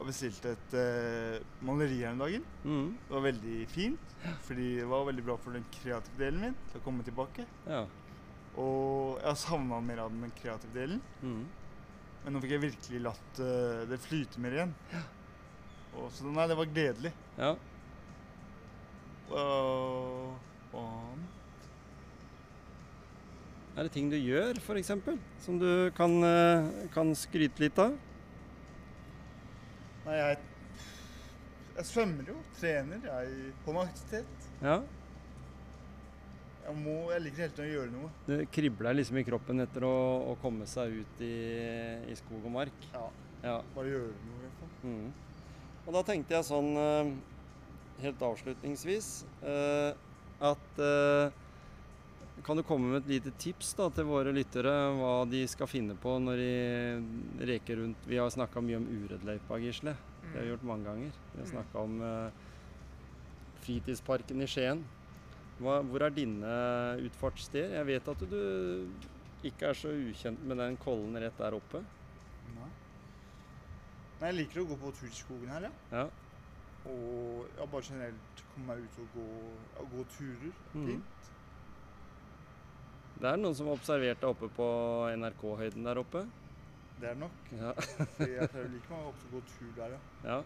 Og 0.00 0.06
bestilte 0.08 0.54
et 0.56 0.74
uh, 0.80 1.42
maleri 1.68 1.98
her 2.00 2.14
om 2.14 2.22
dagen. 2.22 2.44
Mm, 2.64 2.86
Det 3.06 3.12
var 3.12 3.24
veldig 3.26 3.56
fint, 3.68 4.12
fordi 4.46 4.68
det 4.78 4.86
var 4.88 5.04
veldig 5.10 5.24
bra 5.26 5.36
for 5.42 5.52
den 5.52 5.66
kreative 5.74 6.16
delen 6.22 6.40
min 6.46 6.54
til 6.70 6.80
å 6.80 6.84
komme 6.86 7.04
tilbake. 7.06 7.44
ja. 7.68 7.84
Og 8.58 9.20
jeg 9.20 9.28
har 9.28 9.36
savna 9.38 9.76
mer 9.84 10.00
av 10.02 10.08
den 10.10 10.32
kreative 10.40 10.72
delen. 10.74 10.98
Mm. 11.22 11.44
Men 12.24 12.34
nå 12.34 12.40
fikk 12.42 12.50
jeg 12.56 12.62
virkelig 12.64 13.02
latt 13.04 13.38
uh, 13.38 13.84
det 13.88 14.00
flyte 14.02 14.40
mer 14.42 14.56
igjen. 14.56 14.72
Og, 15.94 16.08
så 16.16 16.26
nei, 16.26 16.48
det 16.50 16.56
var 16.58 16.72
gledelig. 16.72 17.12
ja. 17.38 17.52
Og, 19.30 20.34
og 20.74 21.18
Er 23.78 23.86
det 23.86 23.92
ting 23.94 24.08
du 24.10 24.16
gjør, 24.18 24.58
f.eks., 24.58 24.90
som 25.44 25.58
du 25.60 25.68
kan, 25.96 26.16
eh, 26.26 26.88
kan 26.94 27.12
skryte 27.16 27.62
litt 27.62 27.78
av? 27.78 27.94
Nei, 30.06 30.16
jeg, 30.16 30.38
jeg 31.76 31.86
svømmer 31.90 32.30
jo. 32.32 32.36
Trener. 32.58 33.04
Jeg 33.04 33.52
holder 33.66 33.76
meg 33.76 33.90
aktivitet. 33.90 34.48
Ja. 34.64 34.78
Jeg, 36.66 36.76
må, 36.84 36.94
jeg 37.10 37.24
liker 37.24 37.42
hele 37.44 37.54
tiden 37.56 37.66
å 37.66 37.74
gjøre 37.74 37.92
noe. 37.94 38.10
Det 38.28 38.38
kribler 38.54 38.96
liksom 38.96 39.18
i 39.20 39.24
kroppen 39.26 39.64
etter 39.64 39.86
å, 39.88 39.94
å 40.30 40.36
komme 40.42 40.68
seg 40.70 41.00
ut 41.00 41.22
i, 41.26 41.34
i 42.12 42.16
skog 42.20 42.44
og 42.46 42.54
mark. 42.60 42.86
Ja, 42.94 43.08
Ja. 43.40 43.56
Bare 43.74 43.88
gjøre 43.88 44.12
noe, 44.12 44.36
i 44.36 44.44
hvert 44.44 44.58
fall. 44.60 44.72
Mm. 44.84 45.12
Og 45.86 45.94
da 45.96 46.02
tenkte 46.06 46.36
jeg 46.36 46.46
sånn 46.46 46.70
eh, 46.76 47.12
helt 48.04 48.24
avslutningsvis 48.26 49.08
eh, 49.48 49.96
at 50.50 50.82
eh, 50.84 51.38
Kan 52.46 52.56
du 52.56 52.62
komme 52.64 52.88
med 52.92 53.02
et 53.02 53.10
lite 53.10 53.32
tips 53.38 53.74
da 53.76 53.88
til 53.92 54.06
våre 54.08 54.32
lyttere 54.32 54.70
hva 54.96 55.10
de 55.28 55.42
skal 55.50 55.68
finne 55.68 55.94
på 56.00 56.14
når 56.22 56.40
de 56.40 57.46
reker 57.50 57.76
rundt 57.82 58.06
Vi 58.08 58.16
har 58.16 58.30
snakka 58.32 58.62
mye 58.64 58.78
om 58.80 58.86
Uredløypa, 58.88 59.58
Gisle. 59.60 59.92
Det 60.22 60.32
har 60.38 60.46
vi 60.46 60.52
gjort 60.54 60.64
mange 60.70 60.84
ganger. 60.88 61.12
Vi 61.34 61.38
har 61.42 61.46
Mm. 61.46 61.52
snakka 61.52 61.78
om 61.84 62.00
eh, 62.02 62.30
fritidsparken 63.64 64.40
i 64.42 64.46
Skien. 64.48 64.84
Hva, 65.60 65.80
hvor 65.84 66.02
er 66.06 66.10
dine 66.16 66.52
utfartssteder? 67.04 67.74
Jeg 67.76 67.86
vet 67.90 68.08
at 68.08 68.22
du 68.30 68.88
ikke 69.44 69.68
er 69.70 69.74
så 69.76 69.92
ukjent 69.92 70.40
med 70.48 70.56
den 70.60 70.76
kollen 70.80 71.16
rett 71.20 71.36
der 71.36 71.52
oppe. 71.58 71.82
Nei. 72.56 72.70
Nei, 74.20 74.30
jeg 74.32 74.38
liker 74.40 74.62
å 74.62 74.68
gå 74.70 74.76
på 74.80 74.92
tur 74.96 75.08
i 75.08 75.16
skogen 75.16 75.48
her, 75.52 75.68
ja. 75.68 75.72
Ja. 75.92 76.06
Og 76.88 77.46
ja, 77.58 77.66
bare 77.66 77.82
generelt 77.84 78.44
komme 78.54 78.66
meg 78.72 78.84
ut 78.86 78.98
og 79.02 79.08
gå, 79.18 79.26
gå 79.92 80.04
turer. 80.16 80.52
Fint. 80.72 80.86
Fint. 80.88 81.32
Det 83.20 83.28
er 83.28 83.36
noen 83.36 83.52
som 83.56 83.66
har 83.68 83.76
observert 83.76 84.20
deg 84.22 84.30
oppe 84.30 84.48
på 84.56 84.66
NRK-høyden 85.20 85.84
der 85.84 85.98
oppe. 86.00 86.22
Det 87.00 87.08
er 87.10 87.16
nok. 87.20 87.36
Ja. 87.52 87.72
Jeg 88.20 88.48
pleier 88.48 88.68
like 88.72 88.92
meg 88.92 89.00
til 89.20 89.26
å 89.28 89.32
gå 89.34 89.40
tur 89.50 89.72
der, 89.76 89.90
ja. 89.92 89.98
ja. 90.24 90.38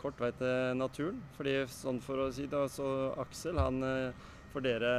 Kort 0.00 0.16
vei 0.22 0.30
til 0.38 0.78
naturen. 0.80 1.18
Fordi 1.36 1.52
sånn 1.68 2.00
for 2.04 2.16
å 2.24 2.30
si 2.32 2.46
det, 2.48 2.62
så 2.72 2.86
Aksel, 3.20 3.56
han 3.60 3.82
eh, 3.84 4.14
For 4.54 4.60
dere 4.64 4.92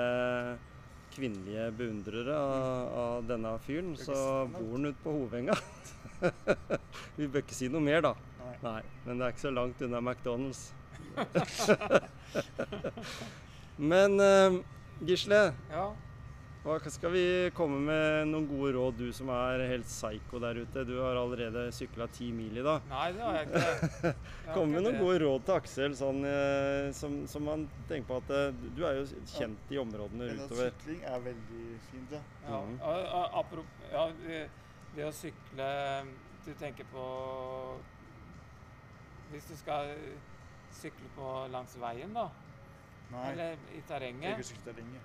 kvinnelige 1.12 1.72
beundrere 1.76 2.36
av, 2.38 2.91
av 3.02 3.26
denne 3.28 3.60
fyren, 3.65 3.98
så 4.00 4.15
bor 4.54 4.72
han 4.78 4.86
ute 4.91 5.02
på 5.04 5.12
Hovenga. 5.15 5.56
Vi 7.17 7.26
bør 7.26 7.41
ikke 7.41 7.58
si 7.58 7.67
noe 7.74 7.82
mer, 7.84 8.02
da. 8.06 8.13
Nei. 8.39 8.54
Nei, 8.67 8.82
men 9.08 9.13
det 9.17 9.24
er 9.26 9.32
ikke 9.34 9.48
så 9.48 9.54
langt 9.56 9.82
unna 9.82 10.00
McDonald's. 10.00 10.62
men 13.91 14.12
eh, 14.24 14.62
Gisle, 15.02 15.54
Ja. 15.72 15.96
hva 16.64 16.76
skal 16.94 17.12
vi 17.16 17.24
komme 17.58 17.80
med 17.82 18.28
noen 18.30 18.46
gode 18.48 18.74
råd, 18.76 18.98
du 19.00 19.08
som 19.16 19.30
er 19.34 19.64
helt 19.66 19.88
psycho 19.90 20.38
der 20.40 20.60
ute? 20.62 20.84
Du 20.86 20.94
har 21.02 21.18
allerede 21.18 21.64
sykla 21.74 22.06
ti 22.14 22.28
mil 22.32 22.60
i 22.62 22.62
dag. 22.62 22.84
Nei, 22.92 23.08
det 23.16 23.22
har 23.26 23.40
jeg 23.40 23.48
ikke. 23.50 24.12
Kom 24.54 24.70
med 24.70 24.84
noen 24.86 24.94
det. 24.94 25.02
gode 25.02 25.20
råd 25.24 25.46
til 25.48 25.56
Aksel, 25.58 25.96
sånn, 25.98 26.22
eh, 26.30 26.92
som, 26.94 27.16
som 27.28 27.48
man 27.50 27.66
tenker 27.90 28.08
på 28.12 28.20
at 28.22 28.30
eh, 28.38 28.52
du 28.78 28.84
er 28.86 29.00
jo 29.00 29.08
kjent 29.34 29.74
i 29.74 29.80
områdene 29.82 30.28
Men 30.30 30.44
at 30.46 30.52
utover. 30.52 30.70
sykling 30.76 31.02
er 31.10 31.26
veldig 31.26 31.66
fint, 31.90 32.12
ja. 32.20 32.22
Ja, 32.46 32.62
Mm. 32.62 32.78
a- 32.82 33.42
a- 33.42 33.46
ja 33.92 34.06
det 34.94 35.06
å 35.08 35.12
sykle 35.16 35.68
Du 36.46 36.54
tenker 36.58 36.84
på 36.92 37.02
Hvis 39.32 39.46
du 39.48 39.56
skal 39.56 39.96
sykle 40.74 41.08
på 41.16 41.28
langs 41.54 41.76
veien, 41.80 42.12
da? 42.14 42.28
Nei, 43.12 43.32
Eller 43.32 43.58
i 43.76 43.82
terrenget? 43.88 44.54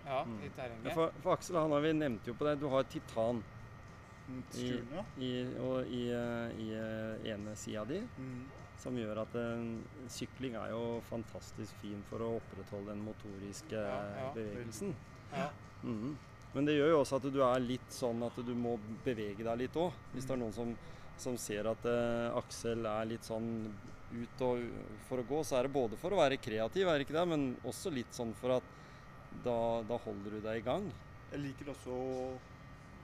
Ja, 0.06 0.22
Mm. 0.24 0.40
i 0.44 0.50
Ja, 0.88 0.94
for, 0.94 1.10
for 1.22 1.32
Aksel 1.32 1.56
han 1.56 1.70
har 1.72 1.80
vi 1.80 1.92
nevnte 1.92 2.26
jo 2.30 2.34
på 2.34 2.44
det, 2.46 2.60
du 2.60 2.68
har 2.68 2.82
titan 2.84 3.42
Mm, 4.28 4.42
I- 4.58 5.24
i, 5.24 5.58
og 5.62 5.86
i, 5.86 6.10
eh, 6.10 6.50
i 6.58 6.72
eh, 6.74 7.32
ene 7.32 7.52
sida 7.56 7.84
di, 7.84 8.00
Mm. 8.18 8.44
som 8.76 8.96
gjør 8.96 9.20
at 9.22 9.34
en, 9.36 9.84
sykling 10.08 10.56
er 10.56 10.70
jo 10.70 11.00
fantastisk 11.08 11.72
fin 11.80 12.02
for 12.10 12.18
å 12.18 12.40
opprettholde 12.40 12.86
den 12.88 13.04
motoriske 13.04 13.70
Ja, 13.76 14.00
ja. 14.16 14.32
bevegelsen. 14.34 14.94
Ja. 15.32 15.48
Mm. 15.84 16.16
Men 16.54 16.64
det 16.64 16.74
gjør 16.74 16.90
jo 16.90 17.00
også 17.04 17.16
at 17.20 17.32
du 17.32 17.40
er 17.40 17.60
litt 17.60 17.88
sånn 17.88 18.20
at 18.26 18.34
du 18.44 18.52
må 18.54 18.78
bevege 19.04 19.44
deg 19.44 19.58
litt 19.58 19.74
òg. 19.76 19.92
Hvis 20.12 20.26
det 20.26 20.30
er 20.32 20.36
noen 20.42 20.52
som, 20.52 20.76
som 21.16 21.36
ser 21.36 21.66
at 21.70 21.84
uh, 21.86 22.36
Aksel 22.36 22.84
er 22.84 23.04
litt 23.06 23.22
sånn 23.22 23.72
ut 24.22 24.42
og 24.46 24.64
for 25.08 25.22
å 25.22 25.26
gå, 25.28 25.42
så 25.44 25.58
er 25.58 25.66
det 25.68 25.72
både 25.76 25.98
for 26.00 26.14
å 26.16 26.20
være 26.22 26.38
kreativ, 26.42 26.88
er 26.88 26.98
det 26.98 27.06
ikke 27.06 27.18
det, 27.18 27.26
men 27.28 27.46
også 27.64 27.92
litt 27.94 28.12
sånn 28.16 28.32
for 28.40 28.56
at 28.56 28.74
da, 29.44 29.56
da 29.88 29.98
holder 30.06 30.36
du 30.36 30.40
deg 30.44 30.60
i 30.62 30.66
gang. 30.66 30.88
Jeg 31.32 31.42
liker 31.42 31.72
også 31.74 31.92
å 31.92 32.38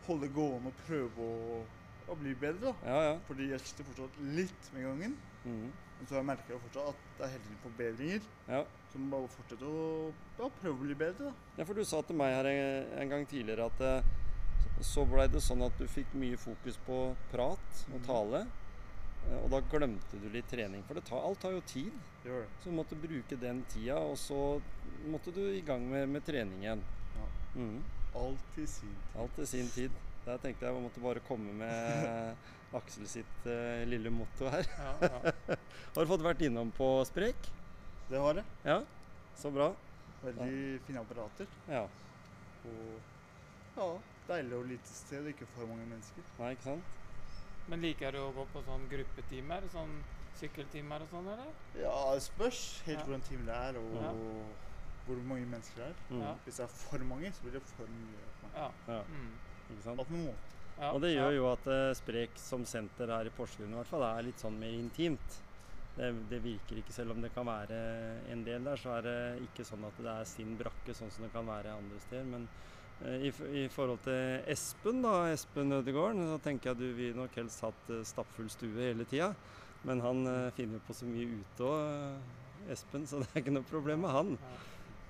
holde 0.07 0.29
gående 0.35 0.73
og 0.73 0.81
prøve 0.87 1.27
å, 1.27 1.63
å 2.11 2.17
bli 2.19 2.35
bedre, 2.39 2.73
da. 2.73 2.75
Ja, 2.89 3.01
ja. 3.11 3.17
Fordi 3.29 3.51
jeg 3.53 3.61
sliter 3.63 3.89
fortsatt 3.91 4.21
litt 4.39 4.71
med 4.75 4.87
gangen. 4.89 5.17
Mm. 5.45 5.69
Men 5.99 6.09
så 6.11 6.23
merker 6.27 6.55
jeg 6.57 6.63
fortsatt 6.65 6.89
at 6.95 7.05
det 7.19 7.27
er 7.27 7.33
hele 7.35 7.45
tiden 7.45 7.61
forbedringer. 7.67 8.25
Ja. 8.49 8.63
Så 8.93 8.99
man 9.03 9.13
bare 9.15 9.29
fortsette 9.35 9.69
å 9.69 9.85
ja, 10.41 10.49
prøve 10.63 10.75
å 10.75 10.81
bli 10.83 10.97
bedre, 10.99 11.29
da. 11.31 11.53
Ja, 11.61 11.67
for 11.69 11.79
du 11.79 11.85
sa 11.87 12.01
til 12.07 12.19
meg 12.19 12.35
her 12.35 12.49
en, 12.51 12.91
en 13.05 13.13
gang 13.15 13.29
tidligere 13.31 13.69
at 13.71 13.85
eh, 13.87 14.11
så 14.83 15.05
blei 15.07 15.29
det 15.31 15.43
sånn 15.45 15.63
at 15.67 15.77
du 15.79 15.87
fikk 15.91 16.11
mye 16.19 16.39
fokus 16.41 16.79
på 16.87 16.99
prat 17.31 17.85
og 17.93 18.01
Mhm. 18.01 18.05
tale. 18.09 18.43
eh, 18.47 18.59
Og 19.43 19.49
da 19.53 19.61
glemte 19.73 20.19
du 20.21 20.29
litt 20.33 20.49
trening. 20.51 20.83
For 20.89 20.99
det 20.99 21.05
tar, 21.09 21.23
alt 21.25 21.41
tar 21.43 21.55
jo 21.55 21.63
tid. 21.67 21.93
Gjør. 22.27 22.47
Så 22.61 22.71
du 22.71 22.77
måtte 22.77 22.99
bruke 22.99 23.39
den 23.41 23.63
tida, 23.73 23.99
og 23.99 24.17
så 24.21 24.39
måtte 25.11 25.35
du 25.35 25.43
i 25.51 25.63
gang 25.67 25.85
med, 25.89 26.09
med 26.09 26.33
igjen. 26.33 26.83
Ja. 27.17 27.29
Alt 28.23 28.59
i 28.59 28.67
sin 28.67 28.91
tid. 28.91 29.21
Alt 29.21 29.35
til 29.39 29.47
sin 29.47 29.71
tid. 29.73 30.03
Der 30.27 30.39
tenkte 30.39 30.67
jeg 30.67 30.75
jeg 30.75 30.83
måtte 30.85 31.03
bare 31.03 31.23
komme 31.27 31.53
med 31.59 32.37
Aksel 32.79 33.09
sitt 33.11 33.47
uh, 33.49 33.83
lille 33.89 34.11
motto 34.11 34.49
her. 34.53 34.69
Ja, 34.79 34.93
ja. 35.03 35.33
Har 35.95 36.05
du 36.05 36.11
fått 36.13 36.25
vært 36.25 36.45
innom 36.47 36.71
på 36.77 36.89
Sprek? 37.09 37.51
Det 38.09 38.21
har 38.21 38.39
jeg. 38.39 38.45
Ja, 38.65 38.79
så 39.41 39.51
bra. 39.53 39.73
Veldig 40.23 40.81
fine 40.87 41.03
apparater. 41.03 41.49
Ja, 41.69 41.87
Og 42.69 43.77
ja, 43.77 43.87
deilig 44.29 44.57
og 44.59 44.67
lite 44.71 44.95
sted 44.95 45.27
ikke 45.33 45.49
for 45.57 45.67
mange 45.67 45.87
mennesker. 45.89 46.27
nei, 46.39 46.53
ikke 46.55 46.69
sant? 46.71 47.02
Men 47.69 47.81
liker 47.81 48.13
du 48.13 48.19
å 48.19 48.33
gå 48.35 48.45
på 48.53 48.63
sånn 48.67 48.89
gruppetimer? 48.91 49.63
Sånn 49.73 50.03
sykkeltimer 50.41 51.03
og 51.05 51.09
sånn, 51.13 51.29
eller? 51.33 51.53
Ja, 51.79 52.15
det 52.15 52.23
spørs 52.25 52.83
helt 52.87 52.99
Ja. 52.99 53.05
hvordan 53.05 53.23
timen 53.29 53.47
det 53.47 53.55
er 53.55 53.79
og 53.79 53.95
Ja. 54.03 54.13
hvor 55.07 55.17
mange 55.27 55.47
mennesker 55.47 55.77
det 55.77 55.87
er. 55.87 55.95
Mm. 56.11 56.39
Hvis 56.45 56.57
det 56.57 56.65
er 56.65 56.67
for 56.69 56.99
mange, 56.99 57.33
så 57.33 57.43
blir 57.43 57.53
det 57.53 57.63
for 57.77 57.87
mye. 57.87 58.25
Ja. 58.55 58.71
Ja, 58.89 59.03
Mm. 59.03 59.33
ikke 59.71 59.83
sant? 59.85 59.99
Alt 60.01 60.11
med 60.11 60.27
måte. 60.27 60.37
ja. 60.81 60.91
Og 60.93 61.01
det 61.01 61.15
ja. 61.15 61.23
gjør 61.23 61.35
jo 61.37 61.53
at 61.53 61.67
uh, 61.67 61.95
Sprek 61.95 62.31
som 62.37 62.65
senter 62.65 63.07
her 63.07 63.27
i 63.27 63.31
Porsgrunn 63.31 63.71
i 63.73 63.77
hvert 63.77 63.87
fall 63.87 64.03
er 64.03 64.23
litt 64.23 64.39
sånn 64.39 64.59
mer 64.59 64.73
intimt. 64.73 65.41
Det, 65.97 66.29
det 66.31 66.43
virker 66.43 66.77
ikke, 66.81 66.93
selv 66.93 67.11
om 67.11 67.21
det 67.21 67.35
kan 67.35 67.45
være 67.45 68.23
en 68.33 68.43
del 68.45 68.65
der, 68.65 68.77
så 68.77 68.97
er 68.99 69.03
det 69.03 69.43
ikke 69.43 69.63
sånn 69.65 69.85
at 69.85 69.97
det 69.99 70.07
er 70.07 70.25
sin 70.25 70.57
brakke, 70.57 70.95
sånn 70.95 71.11
som 71.13 71.25
det 71.25 71.33
kan 71.35 71.45
være 71.47 71.67
andre 71.77 72.01
steder. 72.01 72.25
Men 72.25 72.49
i, 73.03 73.33
i 73.63 73.65
forhold 73.73 74.03
til 74.05 74.45
Espen, 74.53 75.01
da, 75.03 75.15
Espen 75.33 75.75
Ødegaard, 75.75 76.21
så 76.29 76.39
tenker 76.45 76.71
jeg 76.71 76.81
du 76.81 76.99
vil 76.99 77.17
nok 77.19 77.35
helst 77.41 77.65
hatt 77.65 77.91
eh, 77.91 78.05
stappfull 78.07 78.51
stue 78.53 78.77
hele 78.79 79.07
tida. 79.11 79.33
Men 79.89 80.03
han 80.05 80.23
eh, 80.31 80.53
finner 80.57 80.79
jo 80.79 80.87
på 80.87 80.97
så 80.97 81.09
mye 81.09 81.41
ute 81.41 81.67
òg, 81.67 82.31
Espen, 82.71 83.07
så 83.11 83.23
det 83.23 83.31
er 83.33 83.43
ikke 83.43 83.57
noe 83.57 83.67
problem 83.71 84.07
med 84.07 84.15
han. 84.15 84.37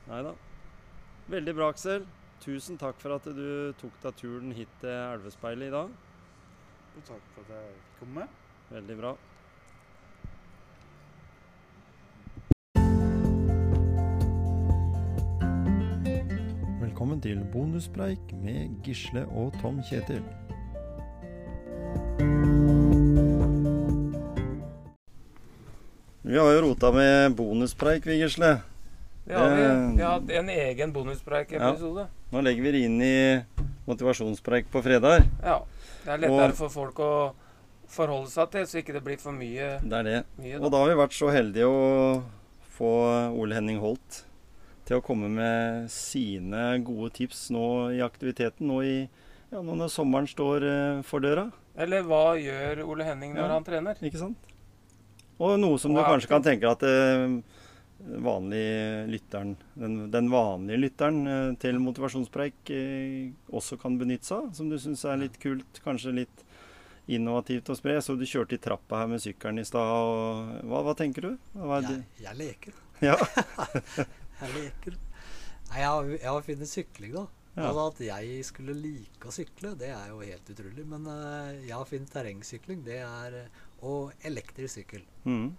Nei 0.09 0.23
da. 0.29 0.37
Veldig 1.33 1.57
bra, 1.59 1.69
Aksel. 1.73 2.09
Tusen 2.43 2.81
takk 2.81 2.99
for 2.99 3.15
at 3.15 3.29
du 3.37 3.75
tok 3.79 4.01
deg 4.03 4.17
turen 4.19 4.57
hit 4.57 4.73
til 4.81 4.91
Elvespeilet 4.91 5.69
i 5.69 5.75
dag. 5.77 5.93
Og 6.93 7.05
takk 7.07 7.29
for 7.37 7.45
at 7.47 7.55
jeg 7.55 7.77
kom 8.01 8.17
med. 8.17 8.41
Veldig 8.73 8.99
bra. 8.99 9.13
Velkommen 17.13 17.29
til 17.29 17.41
bonuspreik 17.53 18.31
med 18.41 18.71
Gisle 18.87 19.27
og 19.37 19.51
Tom 19.61 19.83
Kjetil. 19.85 20.23
Vi 26.23 26.39
har 26.39 26.49
jo 26.55 26.63
rota 26.65 26.93
med 26.97 27.37
bonuspreik, 27.37 28.09
vi, 28.09 28.17
Gisle. 28.23 28.55
Det 29.27 29.37
har 29.37 29.53
vi. 29.53 29.69
Vi 29.99 30.07
har 30.07 30.15
hatt 30.15 30.35
en 30.41 30.49
egen 30.57 30.97
bonuspreik-episode. 30.97 32.07
Nå 32.33 32.47
legger 32.49 32.65
vi 32.65 32.75
det 32.79 32.83
inn 32.89 32.99
i 33.05 33.15
motivasjonspreik 33.85 34.73
på 34.73 34.81
fredag. 34.81 35.29
Ja. 35.45 35.61
Det 36.07 36.17
er 36.17 36.25
lettere 36.25 36.49
Og- 36.49 36.59
for 36.65 36.69
folk 36.73 36.97
å 36.97 37.13
forholde 37.89 38.31
seg 38.31 38.51
til, 38.57 38.65
så 38.65 38.81
ikke 38.81 38.97
det 38.97 39.05
blir 39.05 39.21
for 39.21 39.37
mye. 39.37 39.83
Det 39.85 39.93
er 40.01 40.03
det. 40.03 40.25
mye 40.41 40.65
Og 40.65 40.71
da 40.73 40.79
har 40.79 40.89
vi 40.89 41.01
vært 41.05 41.13
så 41.13 41.29
heldige 41.29 41.69
å 41.69 42.23
få 42.73 43.37
Ole 43.37 43.53
Henning 43.55 43.81
Holt 43.81 44.25
til 44.89 44.99
å 44.99 45.05
komme 45.05 45.29
med 45.31 45.89
sine 45.93 46.63
gode 46.85 47.13
tips 47.21 47.47
nå 47.55 47.65
i 47.97 48.01
aktiviteten, 48.05 48.67
nå, 48.67 48.81
i, 48.83 48.97
ja, 49.53 49.61
nå 49.63 49.77
når 49.79 49.91
sommeren 49.95 50.27
står 50.31 50.67
eh, 50.69 51.03
for 51.07 51.23
døra. 51.25 51.49
Eller 51.79 52.03
hva 52.05 52.35
gjør 52.37 52.83
Ole 52.85 53.07
Henning 53.07 53.35
når 53.37 53.47
Ja. 53.47 53.53
han 53.55 53.65
trener? 53.65 54.01
Ikke 54.05 54.21
sant? 54.21 54.49
Og 55.43 55.55
noe 55.59 55.79
som 55.81 55.95
du 55.95 56.03
kanskje 56.05 56.29
kan 56.31 56.43
tenke 56.45 56.69
at 56.69 56.83
eh, 56.87 57.39
vanlig 58.23 58.65
lytteren, 59.11 59.55
den, 59.79 60.11
den 60.13 60.29
vanlige 60.31 60.81
lytteren 60.83 61.21
eh, 61.27 61.53
til 61.63 61.79
motivasjonspreik 61.83 62.73
også 63.55 63.79
kan 63.81 63.97
benytte 64.01 64.29
seg 64.29 64.39
av, 64.43 64.51
som 64.59 64.69
du 64.71 64.77
syns 64.83 65.05
er 65.09 65.23
litt 65.25 65.39
kult, 65.43 65.81
kanskje 65.87 66.15
litt 66.23 66.45
innovativt 67.11 67.71
å 67.73 67.75
spre. 67.79 67.97
Så 68.05 68.15
du 68.19 68.27
kjørte 68.29 68.55
i 68.59 68.63
trappa 68.63 69.01
her 69.03 69.09
med 69.11 69.23
sykkelen 69.23 69.59
i 69.63 69.67
stad. 69.67 70.61
Hva, 70.69 70.83
hva 70.87 70.95
tenker 70.99 71.31
du? 71.31 71.33
Hva 71.57 71.81
er 71.81 71.89
Jeg, 71.89 72.05
jeg 72.27 72.39
leker. 72.39 72.77
Ja. 73.03 73.17
Jeg 74.43 74.55
leker. 74.59 74.99
Nei, 75.71 75.79
jeg 75.81 75.89
har, 75.89 76.11
jeg 76.19 76.29
har 76.29 76.45
funnet 76.49 76.71
sykling, 76.71 77.15
da. 77.17 77.27
Ja. 77.53 77.67
Altså 77.69 77.83
At 77.91 77.99
jeg 78.07 78.45
skulle 78.49 78.75
like 78.77 79.29
å 79.29 79.35
sykle, 79.35 79.75
det 79.81 79.91
er 79.93 80.13
jo 80.13 80.23
helt 80.25 80.53
utrolig. 80.55 80.87
Men 80.89 81.09
uh, 81.09 81.53
jeg 81.61 81.75
har 81.75 81.89
funnet 81.89 82.13
terrengsykling, 82.15 82.81
det 82.87 83.03
er 83.05 83.37
eh, 83.43 83.61
Og 83.85 84.13
elektrisk 84.25 84.81
sykkel. 84.81 85.05
Mm. 85.27 85.51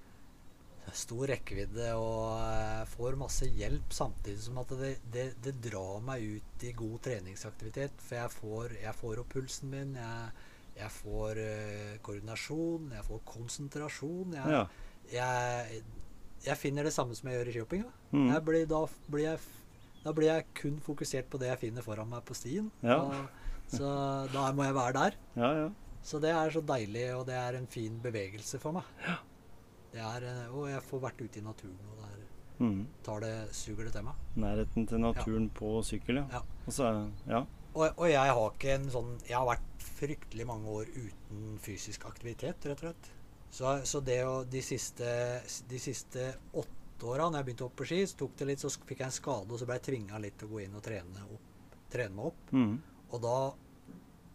Stor 0.93 1.29
rekkevidde 1.31 1.93
og 1.95 2.39
uh, 2.43 2.81
får 2.91 3.17
masse 3.19 3.47
hjelp, 3.47 3.93
samtidig 3.95 4.41
som 4.43 4.57
at 4.63 4.73
det, 4.79 4.95
det, 5.13 5.27
det 5.43 5.53
drar 5.69 6.01
meg 6.03 6.25
ut 6.39 6.65
i 6.67 6.73
god 6.77 6.97
treningsaktivitet. 7.07 8.01
For 8.03 8.19
jeg 8.19 8.33
får, 8.39 8.75
jeg 8.81 8.97
får 8.99 9.21
opp 9.23 9.31
pulsen 9.37 9.71
min, 9.71 9.93
jeg, 9.99 10.47
jeg 10.81 10.95
får 10.97 11.43
uh, 11.43 11.93
koordinasjon, 12.05 12.89
jeg 12.97 13.07
får 13.11 13.27
konsentrasjon. 13.35 14.39
Jeg, 14.39 14.57
Ja. 14.57 14.65
jeg, 15.13 15.83
jeg 16.45 16.57
finner 16.59 16.83
det 16.87 16.93
samme 16.95 17.15
som 17.15 17.29
jeg 17.29 17.39
gjør 17.39 17.49
i 17.51 17.55
shoppinga. 17.57 17.91
Mm. 18.11 18.27
Jeg 18.33 18.43
blir, 18.47 18.65
da, 18.67 18.81
blir 19.11 19.23
jeg, 19.29 19.39
da 20.03 20.13
blir 20.17 20.27
jeg 20.29 20.45
kun 20.59 20.79
fokusert 20.83 21.29
på 21.31 21.39
det 21.41 21.47
jeg 21.53 21.61
finner 21.67 21.85
foran 21.85 22.09
meg 22.11 22.23
på 22.27 22.35
stien. 22.37 22.71
Ja. 22.83 22.99
Og, 23.03 23.13
så 23.73 23.87
da 24.33 24.49
må 24.53 24.65
jeg 24.67 24.75
være 24.75 24.93
der. 24.99 25.17
ja, 25.39 25.53
ja. 25.63 25.69
Så 26.03 26.19
det 26.19 26.33
er 26.35 26.49
så 26.51 26.59
deilig, 26.67 27.05
og 27.15 27.21
det 27.29 27.35
er 27.39 27.55
en 27.55 27.67
fin 27.71 27.93
bevegelse 28.03 28.59
for 28.59 28.75
meg. 28.75 28.83
Det 29.93 30.01
er, 30.03 30.25
eh, 30.27 30.49
og 30.51 30.65
jeg 30.67 30.81
får 30.83 30.99
vært 31.05 31.21
ute 31.23 31.39
i 31.39 31.43
naturen, 31.45 31.79
og 31.93 32.01
der 32.03 32.19
Mm. 32.59 32.83
tar 33.03 33.19
det, 33.23 33.31
suger 33.55 33.85
det 33.87 33.93
til 33.95 34.03
meg. 34.03 34.13
Nærheten 34.35 34.85
til 34.87 34.99
naturen 35.01 35.47
på 35.49 35.71
sykkel, 35.83 36.19
ja. 36.21 36.25
Ja. 36.31 36.41
Og 36.67 36.73
så, 36.75 36.89
ja. 37.27 37.39
Og, 37.73 37.87
og 37.97 38.05
jeg 38.11 38.33
har 38.35 38.51
ikke 38.51 38.75
en 38.75 38.85
sånn 38.93 39.15
Jeg 39.27 39.33
har 39.37 39.47
vært 39.47 39.81
fryktelig 39.97 40.45
mange 40.45 40.67
år 40.69 40.85
uten 40.93 41.57
fysisk 41.63 42.05
aktivitet, 42.05 42.67
rett 42.69 42.83
og 42.83 42.91
slett. 42.91 43.09
Så, 43.53 43.69
så 43.85 44.01
det 44.01 44.21
å 44.25 44.39
De 44.49 44.61
siste, 44.65 45.09
de 45.69 45.79
siste 45.81 46.31
åtte 46.57 47.05
åra, 47.05 47.27
når 47.27 47.41
jeg 47.41 47.47
begynte 47.49 47.65
opp 47.67 47.75
på 47.77 47.85
ski, 47.85 47.99
så 48.07 48.17
tok 48.23 48.37
det 48.39 48.47
litt, 48.49 48.63
så 48.63 48.71
fikk 48.73 49.03
jeg 49.03 49.09
en 49.09 49.13
skade, 49.13 49.51
og 49.51 49.59
så 49.59 49.67
ble 49.67 49.77
jeg 49.77 49.87
tvinga 49.89 50.21
litt 50.23 50.37
til 50.39 50.49
å 50.49 50.53
gå 50.55 50.63
inn 50.63 50.77
og 50.79 50.83
trene, 50.85 51.25
opp, 51.35 51.77
trene 51.91 52.15
meg 52.15 52.29
opp. 52.31 52.49
Mm. 52.55 52.73
Og 53.11 53.21
da 53.23 53.37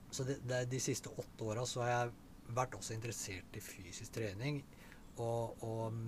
Så 0.09 0.25
det, 0.25 0.39
det, 0.49 0.63
de 0.71 0.79
siste 0.81 1.11
åtte 1.21 1.45
åra 1.45 1.67
så 1.69 1.83
har 1.85 1.91
jeg 1.91 2.13
vært 2.57 2.79
også 2.79 2.95
interessert 2.95 3.57
i 3.59 3.61
fysisk 3.61 4.15
trening. 4.15 4.63
Og, 5.21 5.65
og, 5.67 5.99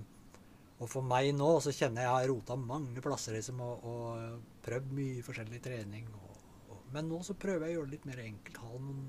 og 0.79 0.89
for 0.89 1.05
meg 1.05 1.35
nå 1.37 1.51
så 1.61 1.75
kjenner 1.75 2.07
jeg 2.07 2.09
jeg 2.09 2.15
har 2.15 2.31
rota 2.31 2.57
mange 2.57 3.03
plasser 3.05 3.37
liksom, 3.37 3.61
og, 3.61 3.85
og 3.85 4.63
prøvd 4.65 4.95
mye 4.97 5.27
forskjellig 5.27 5.61
trening. 5.67 6.09
Og, 6.17 6.39
og, 6.71 6.87
men 6.95 7.11
nå 7.13 7.21
så 7.27 7.37
prøver 7.37 7.67
jeg 7.67 7.77
å 7.77 7.81
gjøre 7.81 7.91
det 7.91 7.97
litt 7.99 8.09
mer 8.09 8.25
enkelt. 8.25 8.63
Ha 8.63 8.73
noen 8.87 9.05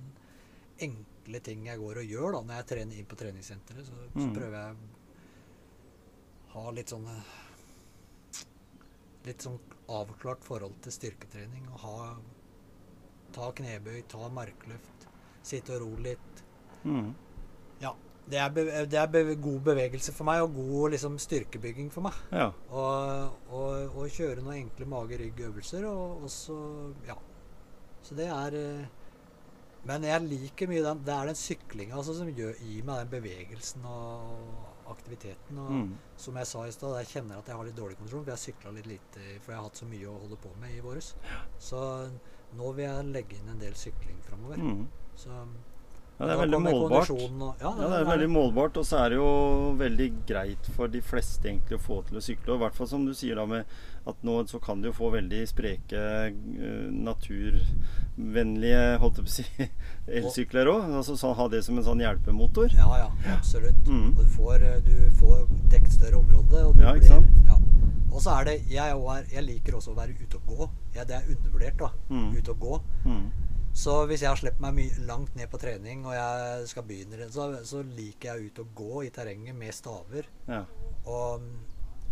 enkle 0.82 1.40
ting 1.46 1.66
jeg 1.68 1.80
går 1.80 2.02
og 2.02 2.10
gjør 2.16 2.36
da 2.38 2.42
når 2.48 2.56
jeg 2.62 2.68
trener 2.72 3.00
inn 3.02 3.06
på 3.12 3.18
treningssenteret. 3.20 3.86
Så, 3.86 3.94
så 4.14 4.26
Mm. 4.28 4.34
prøver 4.36 4.58
jeg 4.58 4.76
å 6.52 6.66
ha 6.66 6.72
litt 6.72 6.90
sånn 6.92 7.08
Litt 9.26 9.44
sånn 9.46 9.60
avklart 9.94 10.42
forhold 10.44 10.80
til 10.82 10.92
styrketrening. 10.96 11.68
Og 11.76 11.80
ha 11.86 11.98
Ta 13.32 13.46
knebøy, 13.56 14.02
ta 14.12 14.26
markløft, 14.28 15.06
sitte 15.48 15.78
og 15.78 15.86
ro 15.86 15.92
litt. 16.04 16.42
Mm. 16.84 17.14
Ja. 17.80 17.94
Det 18.28 18.38
er, 18.44 18.50
be 18.52 18.66
det 18.92 18.98
er 19.00 19.08
be 19.08 19.22
god 19.40 19.62
bevegelse 19.70 20.12
for 20.14 20.28
meg, 20.28 20.42
og 20.44 20.58
god 20.58 20.92
liksom, 20.98 21.16
styrkebygging 21.22 21.88
for 21.94 22.04
meg. 22.10 22.18
ja. 22.36 22.50
Og, 22.70 23.38
og, 23.48 23.96
og 24.02 24.10
kjøre 24.12 24.44
noen 24.44 24.66
enkle 24.66 24.86
mage-rygg-øvelser, 24.92 25.88
og, 25.88 26.26
og 26.26 26.30
så 26.34 26.58
Ja. 27.08 27.16
Så 28.04 28.16
det 28.20 28.28
er 28.28 28.58
eh, 28.60 28.86
Men 29.90 30.04
jeg 30.06 30.22
liker 30.28 30.70
mye 30.70 30.84
den 30.86 31.00
Det 31.06 31.14
er 31.16 31.26
den 31.32 31.38
syklinga 31.40 31.96
altså, 31.98 32.14
som 32.14 32.28
gjør, 32.30 32.54
gir 32.62 32.84
meg 32.86 33.00
den 33.02 33.10
bevegelsen 33.16 33.86
og 33.90 34.92
aktiviteten. 34.92 35.58
Og 35.58 35.72
Mm. 35.72 35.98
som 36.18 36.36
jeg 36.38 36.48
sa 36.48 36.66
i 36.68 36.72
stad, 36.72 36.98
jeg 37.00 37.08
kjenner 37.08 37.38
at 37.40 37.48
jeg 37.48 37.56
har 37.56 37.66
litt 37.66 37.76
dårlig 37.76 37.98
kontroll, 37.98 38.24
for 38.24 38.32
jeg 38.32 38.56
sykla 38.56 38.74
litt 38.76 38.86
lite, 38.88 39.40
for 39.42 39.52
jeg 39.54 39.58
har 39.58 39.64
hatt 39.64 39.78
så 39.82 39.86
mye 39.86 40.08
å 40.12 40.20
holde 40.20 40.38
på 40.38 40.54
med 40.60 40.76
i 40.76 40.82
våres. 40.82 41.16
Så 41.58 42.12
nå 42.54 42.74
vil 42.76 42.86
jeg 42.86 43.06
legge 43.06 43.40
inn 43.40 43.50
en 43.50 43.60
del 43.60 43.74
sykling 43.74 44.22
framover. 44.22 44.58
Mm. 44.58 44.88
Så 45.16 45.30
Ja, 46.22 46.28
det 46.28 46.34
er 46.36 46.42
veldig 46.46 46.62
målbart. 46.62 47.10
og- 47.10 47.56
Ja, 47.62 47.72
det 47.76 47.84
er 48.02 48.06
veldig 48.12 48.30
målbart, 48.30 48.78
og 48.78 48.86
så 48.86 48.98
er 49.06 49.10
det 49.10 49.18
jo 49.18 49.76
veldig 49.80 50.12
greit 50.28 50.66
for 50.76 50.88
de 50.88 51.02
fleste 51.02 51.46
egentlig 51.50 51.78
å 51.80 51.82
få 51.82 52.02
til 52.08 52.18
å 52.18 52.22
sykle. 52.22 52.50
Og 52.54 52.60
i 52.60 52.64
hvert 52.66 52.76
fall 52.78 52.88
som 52.88 53.06
du 53.06 53.14
sier 53.14 53.36
da 53.36 53.46
med 53.46 53.66
at 54.08 54.16
nå 54.24 54.44
så 54.50 54.60
kan 54.62 54.82
du 54.82 54.88
jo 54.90 54.94
få 54.94 55.12
veldig 55.14 55.48
spreke, 55.50 55.98
eh, 55.98 56.32
naturvennlige 56.92 58.98
holdt 59.02 59.18
jeg 59.18 59.26
på 59.26 59.30
å 59.30 59.36
si, 59.36 59.46
elsykler 60.20 60.66
òg. 60.72 60.82
Altså 61.02 61.14
så 61.20 61.28
ha 61.38 61.46
det 61.52 61.62
som 61.66 61.78
en 61.78 61.84
sånn 61.86 62.02
hjelpemotor. 62.04 62.68
Ja, 62.78 62.90
ja, 62.98 63.10
absolutt. 63.36 63.84
Mm. 63.88 64.10
Og 64.18 64.22
du 64.24 64.30
får, 64.38 64.56
eh, 64.62 64.80
du 64.86 64.96
får 65.22 65.38
dekket 65.74 65.92
større 65.98 66.18
område. 66.22 66.58
Og 66.68 66.72
Ja, 66.80 66.84
ikke 66.94 67.00
blir, 67.00 67.08
sant? 67.08 67.28
Ja. 67.48 67.56
Og 68.12 68.20
så 68.22 68.30
er 68.42 68.46
det 68.50 68.56
jeg, 68.70 68.90
er, 68.92 69.24
jeg 69.32 69.44
liker 69.48 69.74
også 69.80 69.90
å 69.94 69.96
være 69.96 70.12
ute 70.20 70.36
og 70.36 70.44
gå. 70.58 70.70
Ja, 70.96 71.04
det 71.08 71.16
er 71.22 71.26
undervurdert, 71.32 71.78
da. 71.80 71.90
Mm. 72.10 72.32
Ute 72.38 72.50
og 72.52 72.60
gå. 72.60 72.82
Mm. 73.06 73.32
Så 73.74 73.94
hvis 74.10 74.22
jeg 74.22 74.30
har 74.30 74.38
sluppet 74.40 74.62
meg 74.62 74.98
langt 75.08 75.36
ned 75.40 75.48
på 75.52 75.60
trening, 75.62 76.04
og 76.06 76.14
jeg 76.14 76.68
skal 76.68 76.84
begynne, 76.90 77.30
så, 77.32 77.46
så 77.66 77.82
liker 77.88 78.34
jeg 78.36 78.52
ut 78.52 78.60
å 78.64 78.68
gå 78.76 79.04
i 79.08 79.12
terrenget 79.16 79.56
med 79.56 79.74
staver. 79.74 80.28
Ja. 80.50 80.66
Og, 81.08 81.46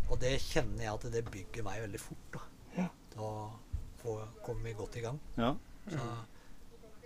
og 0.09 0.15
det 0.21 0.37
kjenner 0.45 0.85
jeg 0.85 0.93
at 0.93 1.07
det 1.13 1.25
bygger 1.27 1.65
meg 1.67 1.83
veldig 1.83 2.01
fort. 2.01 2.29
da. 2.37 2.45
Ja. 2.77 2.87
Da 3.15 3.31
får, 4.01 4.23
kommer 4.45 4.69
vi 4.69 4.77
godt 4.79 4.99
i 5.01 5.05
gang. 5.05 5.19
ja. 5.39 5.55
Så, 5.89 6.05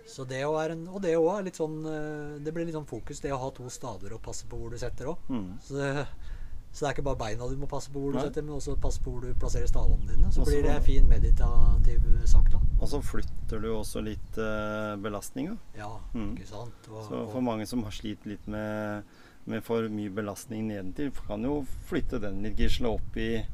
så 0.04 0.24
det 0.28 0.42
å 0.44 0.50
være 0.52 0.74
en, 0.76 0.82
og 0.92 1.00
det 1.00 1.14
òg 1.16 1.30
er 1.38 1.44
litt 1.46 1.56
sånn 1.56 1.78
eh, 1.88 2.32
Det 2.44 2.52
blir 2.52 2.66
litt 2.68 2.74
sånn 2.76 2.84
fokus, 2.84 3.22
det 3.24 3.30
å 3.32 3.38
ha 3.40 3.46
to 3.56 3.64
staver 3.72 4.12
og 4.12 4.20
passe 4.26 4.44
på 4.50 4.58
hvor 4.60 4.74
du 4.74 4.76
setter 4.76 5.08
òg. 5.14 5.22
Mm. 5.32 5.46
Så, 5.64 5.78
det- 5.80 6.02
så 6.74 6.82
det 6.82 6.88
er 6.88 6.94
ikke 6.96 7.04
bare 7.06 7.20
beina 7.20 7.46
du 7.48 7.54
må 7.60 7.68
passe 7.70 7.88
på 7.94 8.00
hvor 8.02 8.10
du 8.12 8.18
Nei. 8.18 8.24
setter, 8.26 8.42
men 8.42 8.56
også 8.58 8.74
passe 8.82 8.98
på 9.04 9.12
hvor 9.14 9.22
du 9.22 9.34
plasserer 9.38 9.68
stavene 9.70 10.08
dine. 10.10 10.32
Så 10.34 10.40
også, 10.42 10.50
blir 10.50 10.62
det 10.66 10.72
en 10.74 10.82
fin 10.82 11.06
meditativ 11.08 12.00
sak, 12.26 12.48
da. 12.50 12.58
Og 12.80 12.88
så 12.90 12.98
flytter 13.00 13.62
du 13.62 13.68
også 13.76 14.02
litt 14.02 14.38
eh, 14.42 14.96
belastninga. 14.98 15.54
Ja, 15.78 15.92
Mm. 16.14 16.32
ikke 16.36 16.48
sant? 16.50 16.88
Og, 16.90 17.04
Så 17.08 17.20
for 17.30 17.40
mange 17.40 17.66
som 17.70 17.84
har 17.86 17.92
slitt 17.94 18.26
litt 18.26 18.46
med, 18.50 19.04
med 19.46 19.62
for 19.62 19.86
mye 19.88 20.10
belastning 20.10 20.66
nedentil, 20.68 21.12
kan 21.28 21.42
jo 21.46 21.60
flytte 21.86 22.18
den 22.20 22.42
litt 22.42 22.56
gisla 22.58 22.88
opp 22.98 23.16
i, 23.16 23.44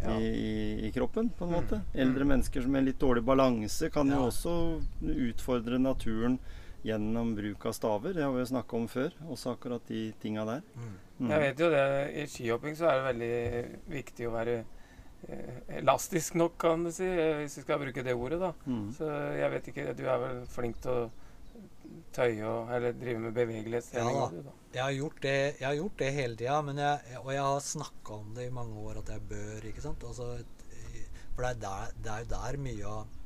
Ja. 0.00 0.14
i, 0.14 0.86
i, 0.86 0.92
kroppen, 0.94 1.28
på 1.36 1.42
en 1.44 1.50
Mm. 1.50 1.56
måte. 1.58 1.80
Eldre 1.94 2.24
mennesker 2.24 2.62
som 2.62 2.74
har 2.74 2.82
litt 2.82 3.00
dårlig 3.00 3.24
balanse, 3.24 3.90
kan 3.90 4.06
jo 4.08 4.28
også 4.30 4.80
utfordre 5.02 5.78
naturen 5.80 6.38
gjennom 6.84 7.34
bruk 7.34 7.66
av 7.66 7.72
staver. 7.72 8.14
Det 8.14 8.22
har 8.22 8.32
vi 8.32 8.38
jo 8.44 8.46
snakka 8.54 8.76
om 8.76 8.86
før, 8.86 9.10
også 9.28 9.56
akkurat 9.56 9.82
de 9.88 10.12
tinga 10.22 10.44
der. 10.46 10.62
mm. 10.76 10.94
Mm. 11.18 11.30
Jeg 11.32 11.40
vet 11.44 11.62
jo 11.62 11.70
det, 11.72 11.84
I 12.14 12.26
skihopping 12.30 12.76
så 12.78 12.90
er 12.90 12.98
det 12.98 13.06
veldig 13.08 13.94
viktig 13.94 14.28
å 14.28 14.34
være 14.34 14.58
eh, 14.58 15.62
elastisk 15.80 16.36
nok, 16.38 16.58
kan 16.62 16.84
du 16.86 16.92
si, 16.94 17.08
hvis 17.40 17.56
vi 17.58 17.64
skal 17.64 17.80
bruke 17.82 18.04
det 18.06 18.14
ordet. 18.14 18.38
da. 18.42 18.52
Mm. 18.66 18.84
Så 18.94 19.08
jeg 19.38 19.54
vet 19.56 19.72
ikke, 19.72 19.88
Du 19.98 20.04
er 20.06 20.22
vel 20.22 20.44
flink 20.52 20.78
til 20.84 20.94
å 20.94 21.08
tøye 22.14 22.44
og 22.46 22.70
eller 22.74 22.94
drive 22.96 23.24
med 23.26 23.34
bevegelighetstrening? 23.36 24.16
Ja 24.16 24.44
da. 24.46 24.54
Jeg 24.74 24.82
har 24.84 24.94
gjort 24.94 25.22
det, 25.24 25.36
jeg 25.58 25.66
har 25.66 25.76
gjort 25.78 25.98
det 25.98 26.08
hele 26.12 26.36
tida, 26.36 26.58
og 27.22 27.30
jeg 27.32 27.42
har 27.42 27.60
snakka 27.64 28.18
om 28.20 28.34
det 28.36 28.46
i 28.46 28.54
mange 28.54 28.82
år 28.84 29.00
at 29.00 29.12
jeg 29.14 29.28
bør. 29.30 29.66
ikke 29.70 29.84
sant? 29.84 30.04
Altså, 30.04 30.36
for 31.34 31.46
det 31.46 31.50
er, 31.50 31.60
der, 31.62 31.94
det 32.04 32.12
er 32.12 32.18
jo 32.24 32.30
der 32.34 32.56
mye 32.58 32.92
av, 32.92 33.16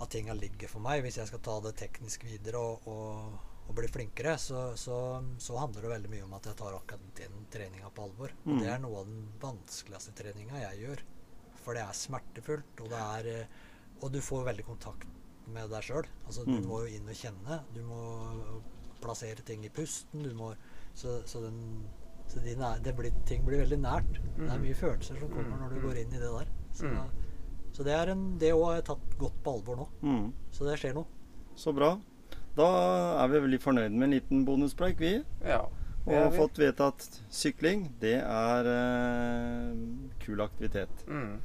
av 0.00 0.08
tinga 0.08 0.36
ligger 0.38 0.70
for 0.70 0.82
meg. 0.84 1.02
Hvis 1.04 1.18
jeg 1.20 1.28
skal 1.28 1.42
ta 1.44 1.56
det 1.64 1.74
teknisk 1.80 2.24
videre 2.24 2.60
og, 2.62 2.86
og, 2.88 3.38
og 3.70 3.76
blir 3.78 3.88
flinkere, 3.92 4.34
så, 4.42 4.64
så, 4.74 4.96
så 5.38 5.56
handler 5.62 5.84
det 5.86 5.90
veldig 5.94 6.10
mye 6.10 6.24
om 6.26 6.34
at 6.34 6.48
jeg 6.50 6.56
tar 6.58 6.74
akkurat 6.74 7.20
den 7.22 7.44
treninga 7.54 7.90
på 7.94 8.02
alvor. 8.08 8.32
Og 8.42 8.50
Mm. 8.50 8.58
det 8.64 8.68
er 8.72 8.80
noe 8.82 8.98
av 9.00 9.06
den 9.06 9.28
vanskeligste 9.40 10.12
treninga 10.18 10.58
jeg 10.64 10.80
gjør. 10.82 11.02
For 11.62 11.76
det 11.78 11.82
er 11.86 11.92
smertefullt, 11.94 12.80
og 12.82 12.88
det 12.90 12.98
er 12.98 13.30
eh, 13.40 13.46
Og 14.02 14.08
du 14.14 14.18
får 14.24 14.46
veldig 14.46 14.64
kontakt 14.64 15.02
med 15.52 15.68
deg 15.68 15.82
sjøl. 15.84 16.06
Altså, 16.26 16.44
du 16.46 16.52
Mm. 16.56 16.66
må 16.66 16.78
jo 16.80 16.86
inn 16.96 17.08
og 17.08 17.14
kjenne. 17.14 17.58
Du 17.74 17.82
må 17.84 17.98
plassere 19.02 19.44
ting 19.44 19.64
i 19.64 19.68
pusten. 19.68 20.22
Du 20.24 20.32
må 20.34 20.54
Så, 20.94 21.20
så, 21.28 21.40
den, 21.44 21.84
så 22.26 22.40
de 22.42 22.54
nær, 22.56 22.80
det 22.82 22.96
blir, 22.96 23.12
ting 23.28 23.44
blir 23.46 23.60
veldig 23.62 23.78
nært. 23.78 24.08
Det 24.36 24.48
er 24.50 24.56
Mm. 24.58 24.62
mye 24.64 24.74
følelser 24.74 25.20
som 25.20 25.28
kommer 25.28 25.52
Mm, 25.54 25.60
når 25.60 25.68
du 25.70 25.76
mm. 25.76 25.82
går 25.86 25.96
inn 26.00 26.14
i 26.16 26.18
det 26.18 26.30
der. 26.38 26.48
Så, 26.72 26.86
Mm. 26.86 27.10
så 27.72 27.84
det 27.84 28.38
Det 28.40 28.52
òg 28.52 28.64
har 28.64 28.74
jeg 28.76 28.84
tatt 28.84 29.18
godt 29.18 29.42
på 29.44 29.52
alvor 29.54 29.76
nå. 29.76 29.88
Mm. 30.02 30.32
Så 30.50 30.64
det 30.64 30.78
skjer 30.80 30.94
noe. 30.94 31.06
Så 31.56 31.72
bra. 31.74 32.00
Da 32.56 32.66
er 33.22 33.28
vi 33.30 33.42
veldig 33.44 33.60
fornøyd 33.62 33.94
med 33.94 34.08
en 34.08 34.16
liten 34.16 34.42
bonuspreik, 34.46 34.98
vi. 35.00 35.12
Ja, 35.46 35.60
og 36.06 36.14
har 36.14 36.30
vi. 36.30 36.36
fått 36.36 36.58
vite 36.58 36.88
at 36.90 37.06
sykling, 37.30 37.86
det 38.00 38.16
er 38.24 38.70
eh, 38.72 39.76
kul 40.24 40.42
aktivitet. 40.42 41.06
Mm. 41.06 41.38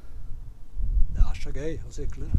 Det 1.14 1.22
er 1.22 1.40
så 1.42 1.54
gøy 1.54 1.78
å 1.86 1.94
sykle. 1.94 2.30